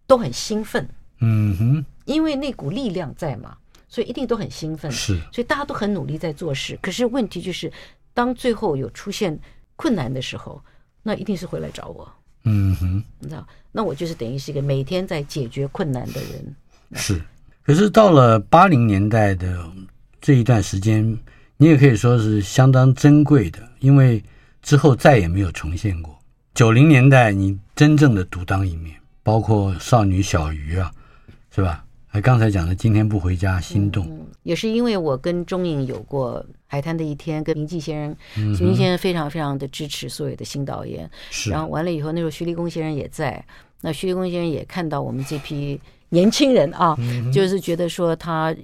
[0.07, 0.89] 都很兴奋。
[1.19, 1.85] 嗯哼。
[2.07, 3.55] 因为那股力量在嘛，
[3.87, 4.89] 所以一定都很兴奋。
[4.91, 6.79] 是，所以大家都很努力在做事。
[6.81, 7.71] 可是问题就是，
[8.13, 9.37] 当最后有出现
[9.75, 10.59] 困难的时候，
[11.03, 12.09] 那一定是会来找我。
[12.45, 16.55] 嗯哼，你知道，那我就是等于是一个每天在解决困难的人。
[16.93, 17.21] 是，
[17.61, 19.69] 可是到了八零年代的
[20.21, 21.05] 这一段时间，
[21.57, 24.23] 你也可以说是相当珍贵的，因为
[24.61, 26.17] 之后再也没有重现过。
[26.53, 30.89] 九零年代，你真正的独当一面，包括少女小鱼啊，
[31.53, 31.83] 是吧？
[32.21, 41.09] 刚才讲的今天不回家，心动、嗯，也是因为我跟中影有过海滩的一天，跟明季先生，明季先生非常非常的支持所有的新导演。
[41.29, 43.43] 是，然后完了以后，那时候徐立功先生也在，
[43.81, 48.55] 那徐立功先生也看到我们这批年轻人啊，嗯、就是觉得说他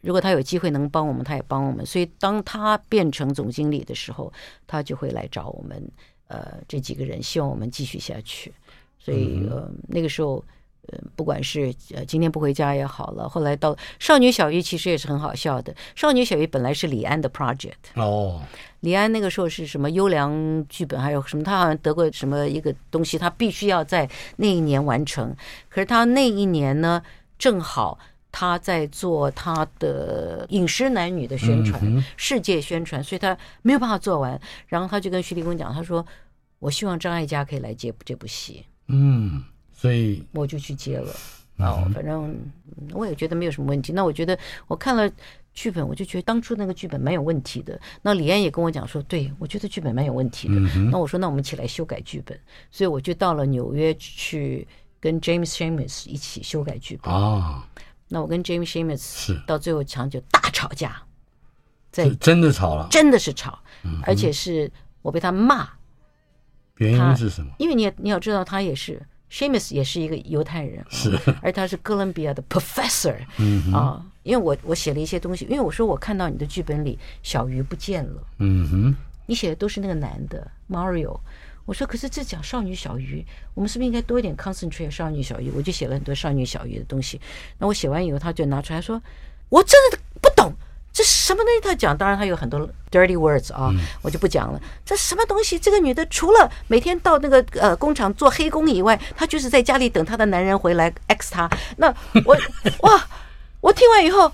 [0.00, 1.84] 如果他有机会能帮我们，他也帮我们。
[1.84, 4.32] 所以当他变成总经理的时候，
[4.66, 5.90] 他就会来找我们，
[6.28, 8.52] 呃，这几个人希望我们继续下去。
[8.98, 10.44] 所以呃，那个时候。
[10.88, 15.74] 呃，不管是呃今天不回家也好了，后来到少女小鱼其实也是很好笑的。
[15.94, 18.42] 少女小鱼本来是李安的 project 哦，
[18.80, 25.34] 李安那个时候是什么优良剧本，还有什么他好像得过什么一个东西，他必须要在那一年完成。
[25.68, 27.02] 可是他那一年呢，
[27.38, 27.98] 正好
[28.30, 34.38] 他在做他的饮食男女的宣传，嗯、世界宣传，所以他没有办法做完。
[34.68, 36.04] 然后他就跟徐立功讲，他说
[36.60, 39.42] ：“我希望张艾嘉可以来接这部戏。”嗯。
[39.86, 41.14] 所以我就去接了，
[41.58, 42.36] 哦，反正
[42.92, 43.92] 我也觉得没有什么问题。
[43.92, 44.36] 那我觉得
[44.66, 45.08] 我看了
[45.54, 47.80] 剧本，我就觉得当初那个剧本蛮有问题的。
[48.02, 50.54] 那李安也跟我讲说，对，我觉得剧本蛮有问题的。
[50.90, 52.36] 那我说，那我们一起来修改剧本。
[52.72, 54.66] 所以我就到了纽约去
[54.98, 57.14] 跟 James Schamus 一起修改剧本。
[57.14, 57.62] 哦，
[58.08, 61.00] 那我跟 James Schamus 是到最后场就大吵架，
[61.92, 63.56] 在真的吵了，真的是吵，
[64.02, 64.68] 而且是
[65.00, 65.68] 我被他骂。
[66.78, 67.52] 原因是什么？
[67.58, 69.00] 因为你也你要知道，他也是。
[69.30, 78.96] Seamus 也是一个犹太人，是，而他是哥伦比亚的 professor，嗯，啊，因为我我写了一些东西，因为我说我看到你的剧本里小鱼不见了，嗯哼，
[79.26, 81.18] 你写的都是那个男的 Mario。
[81.64, 85.50] 我说可是这讲少女小鱼，我们是不是应该多一点 concentrate 少女小鱼？
[85.50, 87.20] 我就写了很多少女小鱼的东西。
[87.58, 89.02] 那我写完以后，他就拿出来说，
[89.48, 90.52] 我真的不懂。
[90.96, 91.60] 这什么东西？
[91.60, 92.58] 他讲，当然他有很多
[92.90, 93.70] dirty words 啊，
[94.00, 94.58] 我就不讲了。
[94.82, 95.58] 这什么东西？
[95.58, 101.46] 这个女的除了每天到那个呃工厂做黑工以外，她就是在家里等她的男人回来 x 她。
[101.76, 101.94] 那
[102.24, 102.34] 我
[102.88, 103.06] 哇，
[103.60, 104.32] 我听完以后，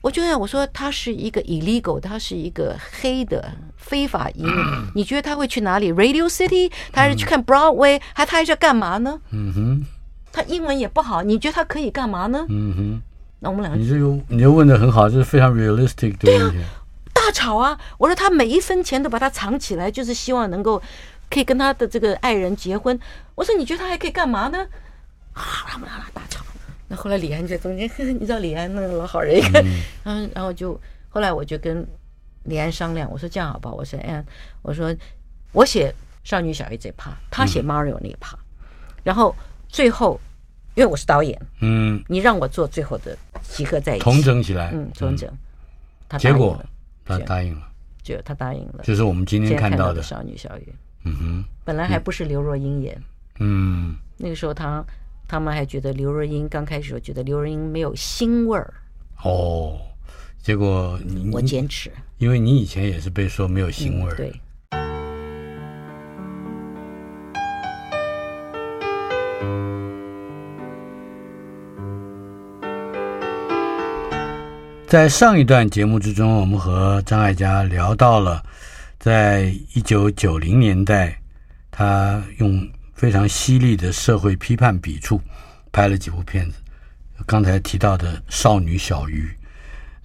[0.00, 4.52] 我就想，我说她是一个 illegal，她是一个黑的非法移民。
[4.96, 6.72] 你觉得她会去哪里？Radio City？
[6.90, 8.00] 她还是去看 Broadway？
[8.14, 9.20] 还她还是要干嘛呢？
[9.30, 9.86] 嗯哼，
[10.32, 12.44] 她英文也不好，你觉得她可以干嘛呢？
[12.48, 13.02] 嗯哼。
[13.42, 16.58] 那我们两个，你就你就问的很好，这是非常 realistic 的问题。
[16.58, 16.68] 对啊，
[17.14, 17.78] 大吵啊！
[17.96, 20.80] 我说他每一分钱都把它藏起来，就是希望能够
[21.30, 22.98] 可以跟他的这个爱人结婚。
[23.34, 24.58] 我说你觉得他还可以干嘛呢？
[25.32, 26.44] 啊，啦啦啦大吵。
[26.88, 29.64] 那后来李安在中间， 你知道李安那个老好人一个，
[30.04, 30.78] 嗯，然后就
[31.08, 31.86] 后来我就跟
[32.44, 33.74] 李安商量，我说这样好不好？
[33.74, 34.22] 我说哎，
[34.60, 34.94] 我说
[35.52, 38.36] 我写少女小鱼这 part，他写 Mario 那 part，
[39.02, 39.34] 然后
[39.66, 40.20] 最后。
[40.74, 45.28] 因为我是导演，嗯，你让我做最后的集合在一起，重整起来，嗯，重整。
[46.08, 46.62] 他结果
[47.04, 47.68] 他答应了，
[48.02, 50.02] 就他答应了，就是我们今天看到的。
[50.02, 50.74] 少女小雨。
[51.04, 53.02] 嗯哼，本来还不是刘若英演，
[53.38, 54.84] 嗯，那个时候他
[55.26, 58.74] 他们还觉得刘若英刚开始，我觉得刘若英没有腥味儿。
[59.24, 59.78] 哦，
[60.42, 64.32] 结果你我坚持，因为你以前也是被说没有腥味儿，对。
[74.90, 78.44] 在上一段节目之中，我们和张艾嘉聊到了，
[78.98, 81.16] 在一九九零年代，
[81.70, 85.20] 他用非常犀利的社会批判笔触
[85.70, 86.58] 拍了几部片子。
[87.24, 89.26] 刚才提到的《少女小鱼》，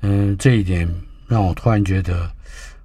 [0.01, 0.88] 嗯，这一点
[1.27, 2.31] 让我突然觉得，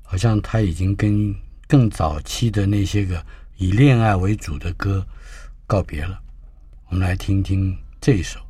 [0.02, 1.34] 好像他已经跟
[1.68, 3.22] 更早期的那些个
[3.58, 5.06] 以恋爱为主的歌
[5.66, 6.18] 告别了。
[6.88, 8.40] 我们来听听这一首。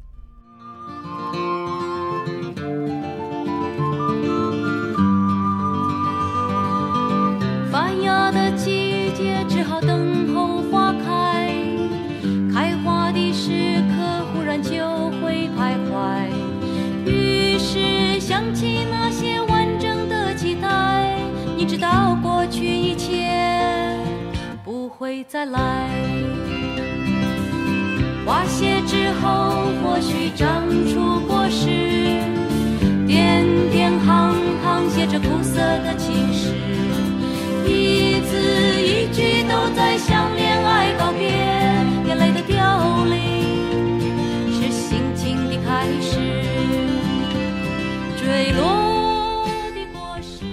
[25.10, 25.90] 会再来，
[28.24, 31.66] 花谢之后或许长出果实，
[33.08, 36.54] 点点行行写着苦涩的情诗，
[37.66, 41.26] 一字一句都在向恋爱告别，
[42.06, 43.18] 眼泪的凋零
[44.52, 46.20] 是心情的开始，
[48.16, 49.44] 坠落
[49.74, 50.44] 的果实，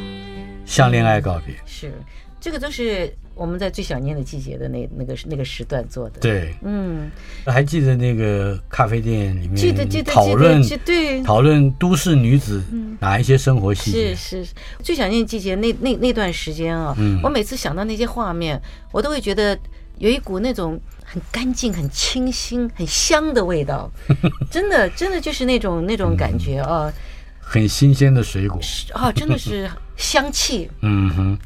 [0.66, 1.93] 向恋爱告别，是
[2.41, 3.16] 这个都是。
[3.38, 7.09] 我们在最想念的季节的那那个那个时段做的，对，嗯，
[7.45, 11.21] 还记得那个咖啡店里面记得记得讨论对。
[11.23, 12.63] 讨论都市女子
[12.99, 14.15] 哪一些生活细节？
[14.15, 18.59] 是是，最想念季节那那那段时间啊，嗯，我每次想到那些画面，
[18.91, 19.57] 我都会觉得
[19.97, 23.91] 有一股那种很干净、很清新、很香的味道，
[24.49, 26.91] 真的真的就是那种那种感觉啊。
[27.39, 28.59] 很新鲜的水果。
[28.93, 30.69] 啊，真的是香气。
[30.81, 31.37] 嗯哼，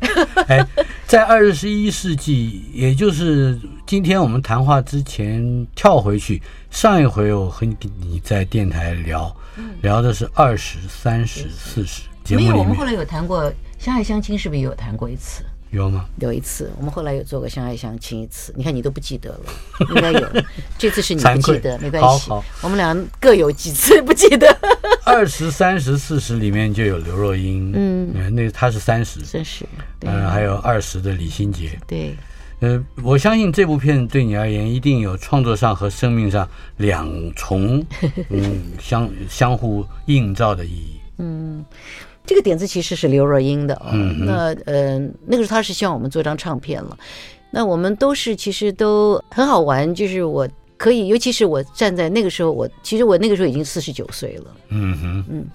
[0.48, 0.64] 哎，
[1.08, 6.40] 在二十一世纪，也就是今天我们谈话之前跳回去，
[6.70, 9.36] 上一回我和你在电台聊，
[9.82, 13.46] 聊的是二十三十四十节目里面，没有，我们后来有谈过
[13.80, 15.44] 《相爱相亲》，是不是也有谈过一次？
[15.72, 16.06] 有吗？
[16.20, 18.54] 有一次，我们后来有做过相爱相亲一次。
[18.58, 19.40] 你看你都不记得了，
[19.96, 20.28] 应该有。
[20.78, 22.30] 这次是你不记得，没关系。
[22.30, 24.48] 好，好，我们俩各有几次不记得。
[25.06, 29.66] 二十三十四十里面就有刘若英，嗯，那她是三十，三十，
[30.02, 32.16] 嗯，还有二十的李心洁，对。
[32.60, 36.48] 呃，我相信这部片对你而言，一定有创作上和生命上
[36.78, 37.84] 两重，
[38.30, 41.00] 嗯，相相互映照的意义。
[41.18, 41.66] 嗯。
[42.26, 46.98] 这个点子其实是刘若英的啊、哦，嗯、那呃那个时候她是希望我们做张唱片了，
[47.52, 50.48] 那我们都是其实都很好玩，就是我
[50.78, 55.46] 可以，尤其是我站在那个时候，我其实我那个时候已经四十九岁了，嗯哼，嗯，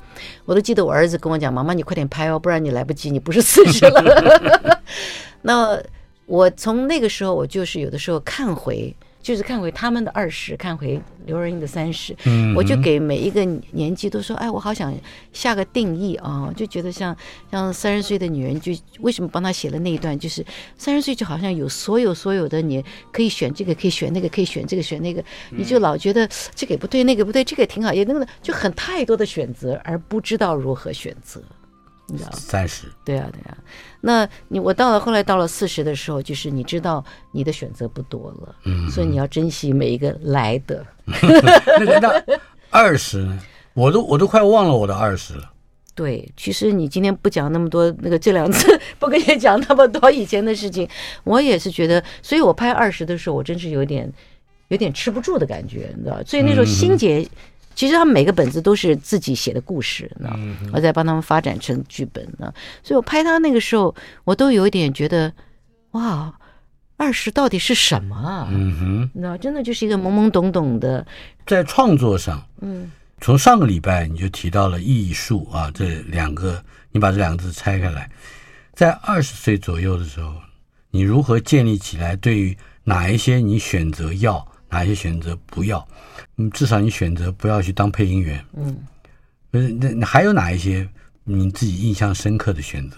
[0.45, 4.81] 我都记得我儿子跟我讲，妈妈你快点拍哦，不然你来不及，你不是四十了。
[5.43, 5.81] 那
[6.27, 8.95] 我从那个时候，我就是有的时候看回。
[9.27, 14.95] 就是看回他们的二十，看回刘若英的三十，嗯，我就给每一个年纪都说，哎，我好想
[15.33, 17.17] 下个定义啊，就觉得像
[17.51, 18.71] 像三十岁的女人，就
[19.01, 20.47] 为什么帮她写了那一段，就是
[20.79, 25.21] 三十岁就好像有所有所有的你可以选这个，可以选那个，可以选这个选那个，
[25.51, 31.43] 你就老觉得这个也不对，那个不对，这个也挺好，也那个就很太多的选择，而不知道如何选择。
[32.09, 33.59] 你知道三十，对啊，对啊。
[34.01, 40.87] 那你我到了后来到了四十的时候，就是你知道你的选择不多了，嗯，所以你要珍惜每一个来的。
[41.05, 42.23] 那那
[42.71, 43.39] 二十呢？
[43.75, 45.51] 我都我都快忘了我的二十了。
[45.95, 50.89] 对，其实你今天不讲那么多，那个这两次不跟你讲那么多以前的事情，
[51.25, 54.13] 我也是觉得，所以我拍二十的时候，我真是有点
[54.69, 56.23] 有点吃不住的感觉，你知道？
[56.25, 57.19] 所以那时候心结。
[57.19, 57.31] 嗯
[57.77, 60.37] 其实他们每个本子都是自己写的故事，呢，
[60.73, 62.53] 我在帮他们发展成剧本呢。
[62.83, 65.31] 所以我拍他那个时候，我都有一点觉得，
[65.91, 66.35] 哇，
[66.97, 68.49] 二十到底是什么啊？
[68.51, 71.07] 嗯哼，那真的就是一个懵懵懂懂的。
[71.47, 78.11] 在创作上，嗯，从上个礼拜你就提到了艺术啊，这两个，你把这两个字拆开来，
[78.73, 80.33] 在二十岁左右的时候，
[80.91, 82.17] 你如何建立起来？
[82.17, 85.87] 对于哪一些你选择要，哪一些选择不要？
[86.37, 88.45] 嗯，至少你选择不要去当配音员。
[88.55, 88.77] 嗯，
[89.51, 90.89] 不是那那还有哪一些
[91.25, 92.97] 你自己印象深刻的选择？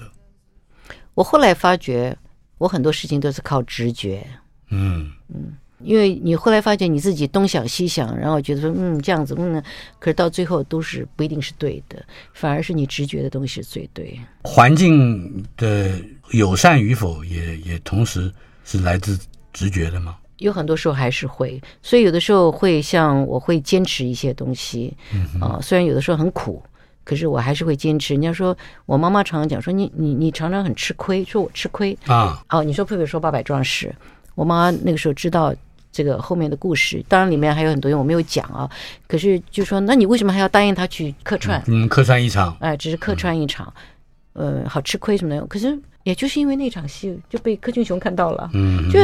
[1.15, 2.17] 我后来发觉，
[2.59, 4.27] 我很多事情都是靠直觉。
[4.71, 9.63] 嗯嗯，因为你后来发觉你自己东想西想，然后觉得说嗯这样子嗯，
[9.99, 14.19] 可是到最后都是不一定是对的，反而是你直觉的东西是最对。
[14.43, 16.01] 环境的
[16.33, 18.33] 友善与否也也同时
[18.65, 19.19] 是来自
[19.53, 20.17] 直觉的吗？
[20.39, 24.97] 有很多时候还是会，所以有的时候会像我会坚持一些东西，
[25.41, 26.63] 啊，虽然有的时候很苦，
[27.05, 28.15] 可是我还是会坚持。
[28.15, 32.43] 人家说我妈妈常常讲说你你你常常很吃亏，说我吃亏啊。
[32.51, 33.95] 哦，你说佩佩说八百壮士，
[34.35, 35.55] 我妈那个时候知道
[35.91, 38.71] 这个后面的故事，当然里面还有很多人我没有讲啊。
[39.07, 41.61] 可是就说那你为什么还要答应他去客串？
[41.67, 43.73] 嗯，客串一场，哎，只是客串一场，
[44.35, 45.45] 呃，好吃亏什么的。
[45.47, 49.01] 可是也就是因为那场戏就被柯俊雄看到了，嗯，就。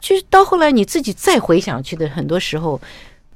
[0.00, 2.80] 其实到后来你自己再回想去的，很多时候，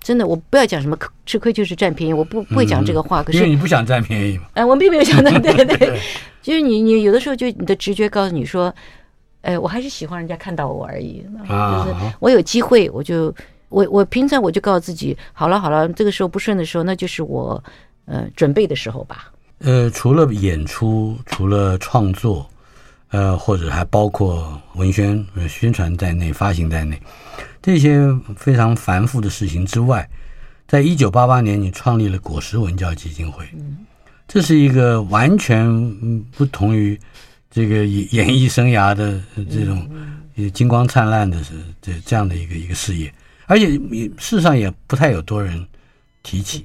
[0.03, 0.97] 真的，我不要讲什么
[1.27, 3.23] 吃亏就是占便宜，我不不会讲这个话。
[3.23, 4.45] 可是因为你不想占便宜嘛。
[4.55, 6.01] 哎， 我并没有想到， 对对，
[6.43, 8.75] 就是你你有的时候就你的直觉告诉你说，
[9.43, 11.25] 哎，我还是喜欢人家看到我而已。
[11.49, 13.35] 就是我有机会，我就
[13.69, 17.63] 我我平常我就告诉自己，好了好了，这个时候不顺的时候，那就是我
[18.07, 19.31] 呃准备的时候吧。
[19.59, 22.47] 呃，除了演出，除了创作。
[23.15, 27.01] 呃，或者还包括文宣、宣传在内、发行在内，
[27.63, 30.09] 这些非常繁复的事情之外，
[30.67, 33.47] 在一九八八年，你创立了果实文教基金会，
[34.27, 35.65] 这是一个完全
[36.37, 36.99] 不同于
[37.53, 39.89] 这个演艺生涯的这种
[40.53, 41.41] 金光灿烂的
[41.81, 43.15] 这这样的一个一个事业，
[43.47, 43.77] 而且
[44.19, 45.65] 事实上也不太有多人
[46.25, 46.65] 提起。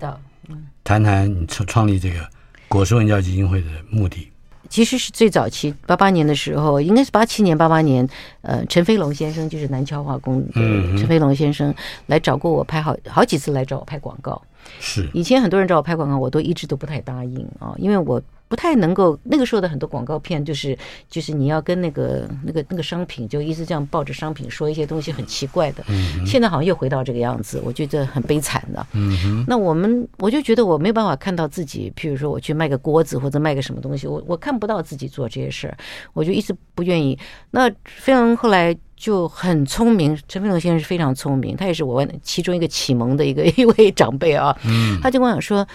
[0.84, 2.28] 谈谈你创创立这个
[2.68, 4.29] 果实文教基金会的目的。
[4.68, 8.08] 其实是最早期八八年的时候，应该是八七年、八八年，
[8.42, 10.54] 呃，陈飞龙先生就是南桥化工的
[10.98, 11.74] 陈飞龙先生
[12.08, 14.42] 来找过我拍好好几次来找我拍广告。
[14.80, 18.22] 是以前很多人找我拍广告，我都一直都不太答应啊，因为我。
[18.50, 20.78] 不太能够，那个时候的很多广告片就是
[21.08, 25.84] 就是你要跟那个那个那个商品就一直这样抱着商品说一些东西很奇怪的。
[25.88, 26.26] 嗯。
[26.26, 28.86] 现在好像又回到这个样子，我觉得很悲惨的。
[28.94, 29.46] 嗯哼。
[29.48, 35.78] 那我们我就觉得我没办法看到自己，譬如说我去卖个锅子或者卖个什么东西，我我看不到自己做这些事儿，
[36.14, 37.18] 我就一直不愿意。
[37.52, 44.58] 那飞龙后来就很聪明，陈飞龙先生是非常聪明，他也是我其中一个启蒙的一个 一位长辈啊。
[44.66, 45.00] 嗯。
[45.04, 45.68] 他就跟我讲说，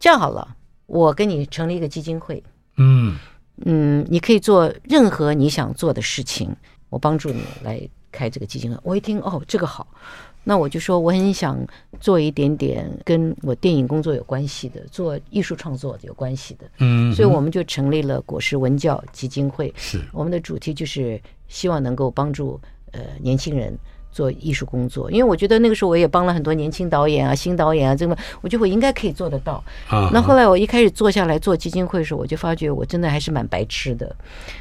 [0.00, 0.56] 这样好了。
[0.88, 2.42] 我跟你成立一个基金会，
[2.78, 3.14] 嗯
[3.66, 6.50] 嗯，你可以做任何你想做的事情，
[6.88, 8.80] 我帮助你来开这个基金会。
[8.82, 9.86] 我一听哦，这个好，
[10.44, 11.58] 那我就说我很想
[12.00, 19.70] 做一点点跟我电影工作有关系的，做艺术创作有关系的，嗯，所以我们就成立了果实文教基金会。
[19.76, 22.58] 是，我们的主题就是希望能够帮助
[22.92, 23.78] 呃年轻人。
[24.10, 29.62] 做艺术工作，因为我觉得那个时候我也帮了很多年轻导演啊、新导演啊，这个我觉得我应该可以做得到。
[29.88, 34.14] 啊，那后来我一开始坐下来做基金会的时候，我就发觉我真的还是蛮白痴的。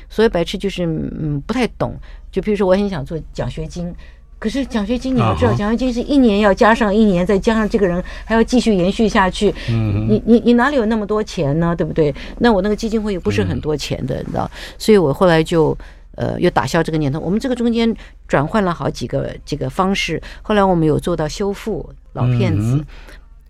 [0.09, 1.95] 所以白痴就是嗯不太懂。
[2.31, 3.91] 就比如说我很想做奖学金，
[4.37, 9.53] 可是奖学金你要知道，奖学金是一年要加上一年，再加上这个人还要继续延续下去。
[9.69, 11.75] 嗯，你你你哪里有那么多钱呢？
[11.75, 12.13] 对不对？
[12.37, 14.49] 那我那个基金会又不是很多钱的，你知道？
[14.77, 15.75] 所以我后来就。
[16.17, 17.19] 呃，又打消这个念头。
[17.19, 17.95] 我们这个中间
[18.27, 22.85] 转换了好几个这个方式，后来我们有做到修复老片子，嗯、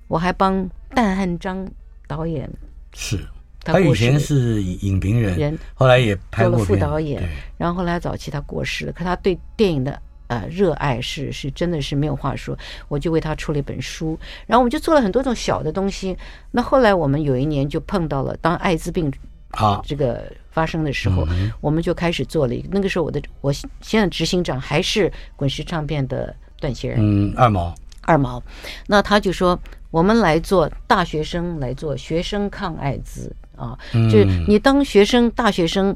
[0.08, 1.66] 我还帮但汉章
[2.08, 2.50] 导演
[2.94, 3.18] 是，
[3.64, 7.24] 他以前是影评人，人后来也拍过做了副导演，
[7.58, 12.58] 然后后来早期他过世了，可他对电影的呃热爱是是真的是没有话说。
[12.90, 16.18] 我就为他出了一本书，然后我们就做了很多种小的东西。
[16.52, 19.12] 那后来我们有一年就碰到了，当艾滋病
[19.52, 19.82] 啊。
[19.86, 21.28] 这个发生的时候，
[21.62, 22.70] 我们就开始做了一个。
[22.72, 27.74] 那个时候我的我现在执行长还是滚石唱片的段祺仁，嗯，二毛。
[28.02, 28.42] 二毛，
[28.88, 29.60] 那他就说，
[29.92, 35.94] 我们来做大学生，来做学生抗艾滋啊，就是你当学生，大学生，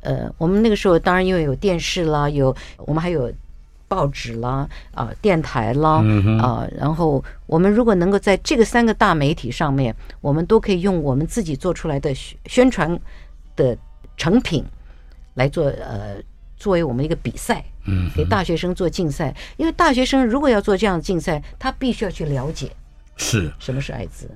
[0.00, 3.32] 呃，我们那个时候当然因为有电视啦，有我们还有
[3.92, 6.02] 报纸啦，啊，电台啦，
[6.40, 12.14] 啊，然后我们如果能够在这个三个大媒体上面，我们都可以用我们自己做出来的
[12.46, 12.98] 宣传
[13.54, 13.76] 的
[14.16, 14.64] 成品
[15.34, 16.16] 来做，呃。
[16.62, 22.70] 作为我们一个比赛，嗯，给大学生做竞赛，因为大学生如果要做这样的竞赛，他必须要去了解
[23.16, 24.28] 是什么是艾滋，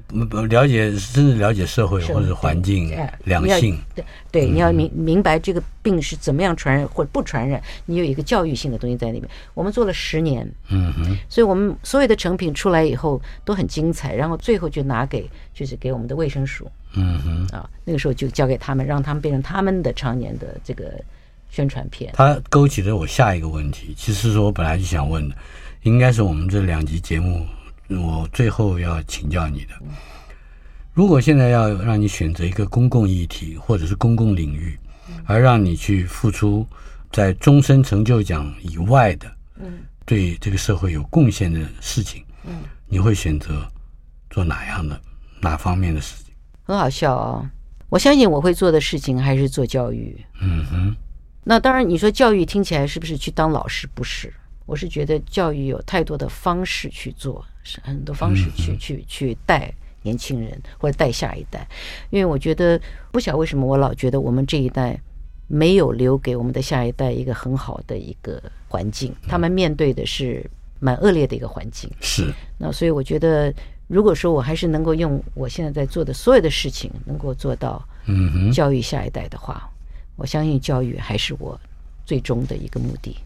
[0.49, 9.29] 了解真正了解社会或者环境、两性，对对，你要明明白这个病是怎么样传染或者不传染，你有一个教育性的东西在里面。
[9.55, 20.93] 我们做了十年，嗯哼，所以我们所有的成品出来以后都很精彩，然后最后就拿给就是给我们的卫生署，嗯哼，啊，那个时候就交给他们，让他们变成他们的常年的这个。
[21.49, 23.95] 宣传片，它勾起了我下一个问题。
[23.97, 25.35] 其实是我本来就想问的，
[25.85, 27.47] 应该是我们这两集节目，
[27.89, 29.75] 我最后要请教你的。
[30.93, 34.79] 如果现在要让你选择一个公共议题或者是公共领域，
[35.25, 36.67] 而让你去付出
[37.13, 39.31] 在终身成就奖以外的，
[39.61, 43.71] 嗯，对这个社会有贡献的事情，嗯，你会选择
[44.31, 45.01] 做哪样的
[45.41, 46.35] 哪方面的事情？
[46.65, 47.49] 很好笑哦，
[47.89, 50.19] 我相信我会做的事情还是做教育。
[50.41, 50.97] 嗯哼。
[51.45, 53.87] 那当然，你说教育听起来是不是去当老师？
[53.95, 54.33] 不是，
[54.65, 61.67] 我是觉得教育有太多的方式去做，是很多方式去去去带年轻人或者带下一代。
[62.11, 64.99] 因为我觉得，不晓得为什么我老觉得我们这一代
[65.47, 70.45] 没有留给我们的下一代一个很好的一个环境，他们面对的是
[70.81, 71.91] 蛮恶劣的一个环境。
[72.01, 72.33] 是。
[72.59, 73.53] 那所以我觉得，
[73.87, 79.69] 如果说我还是能够用我现在在做的所有的事情，能够做到，嗯，教育下一代的话。
[80.17, 81.61] 我相信教育还是我
[82.07, 83.17] 最终的一个目的。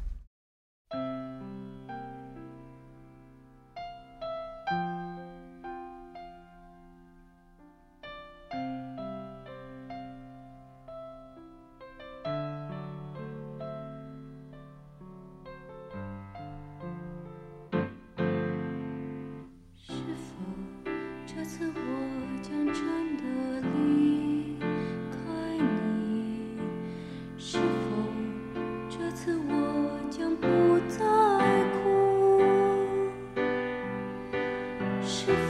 [35.06, 35.49] 是。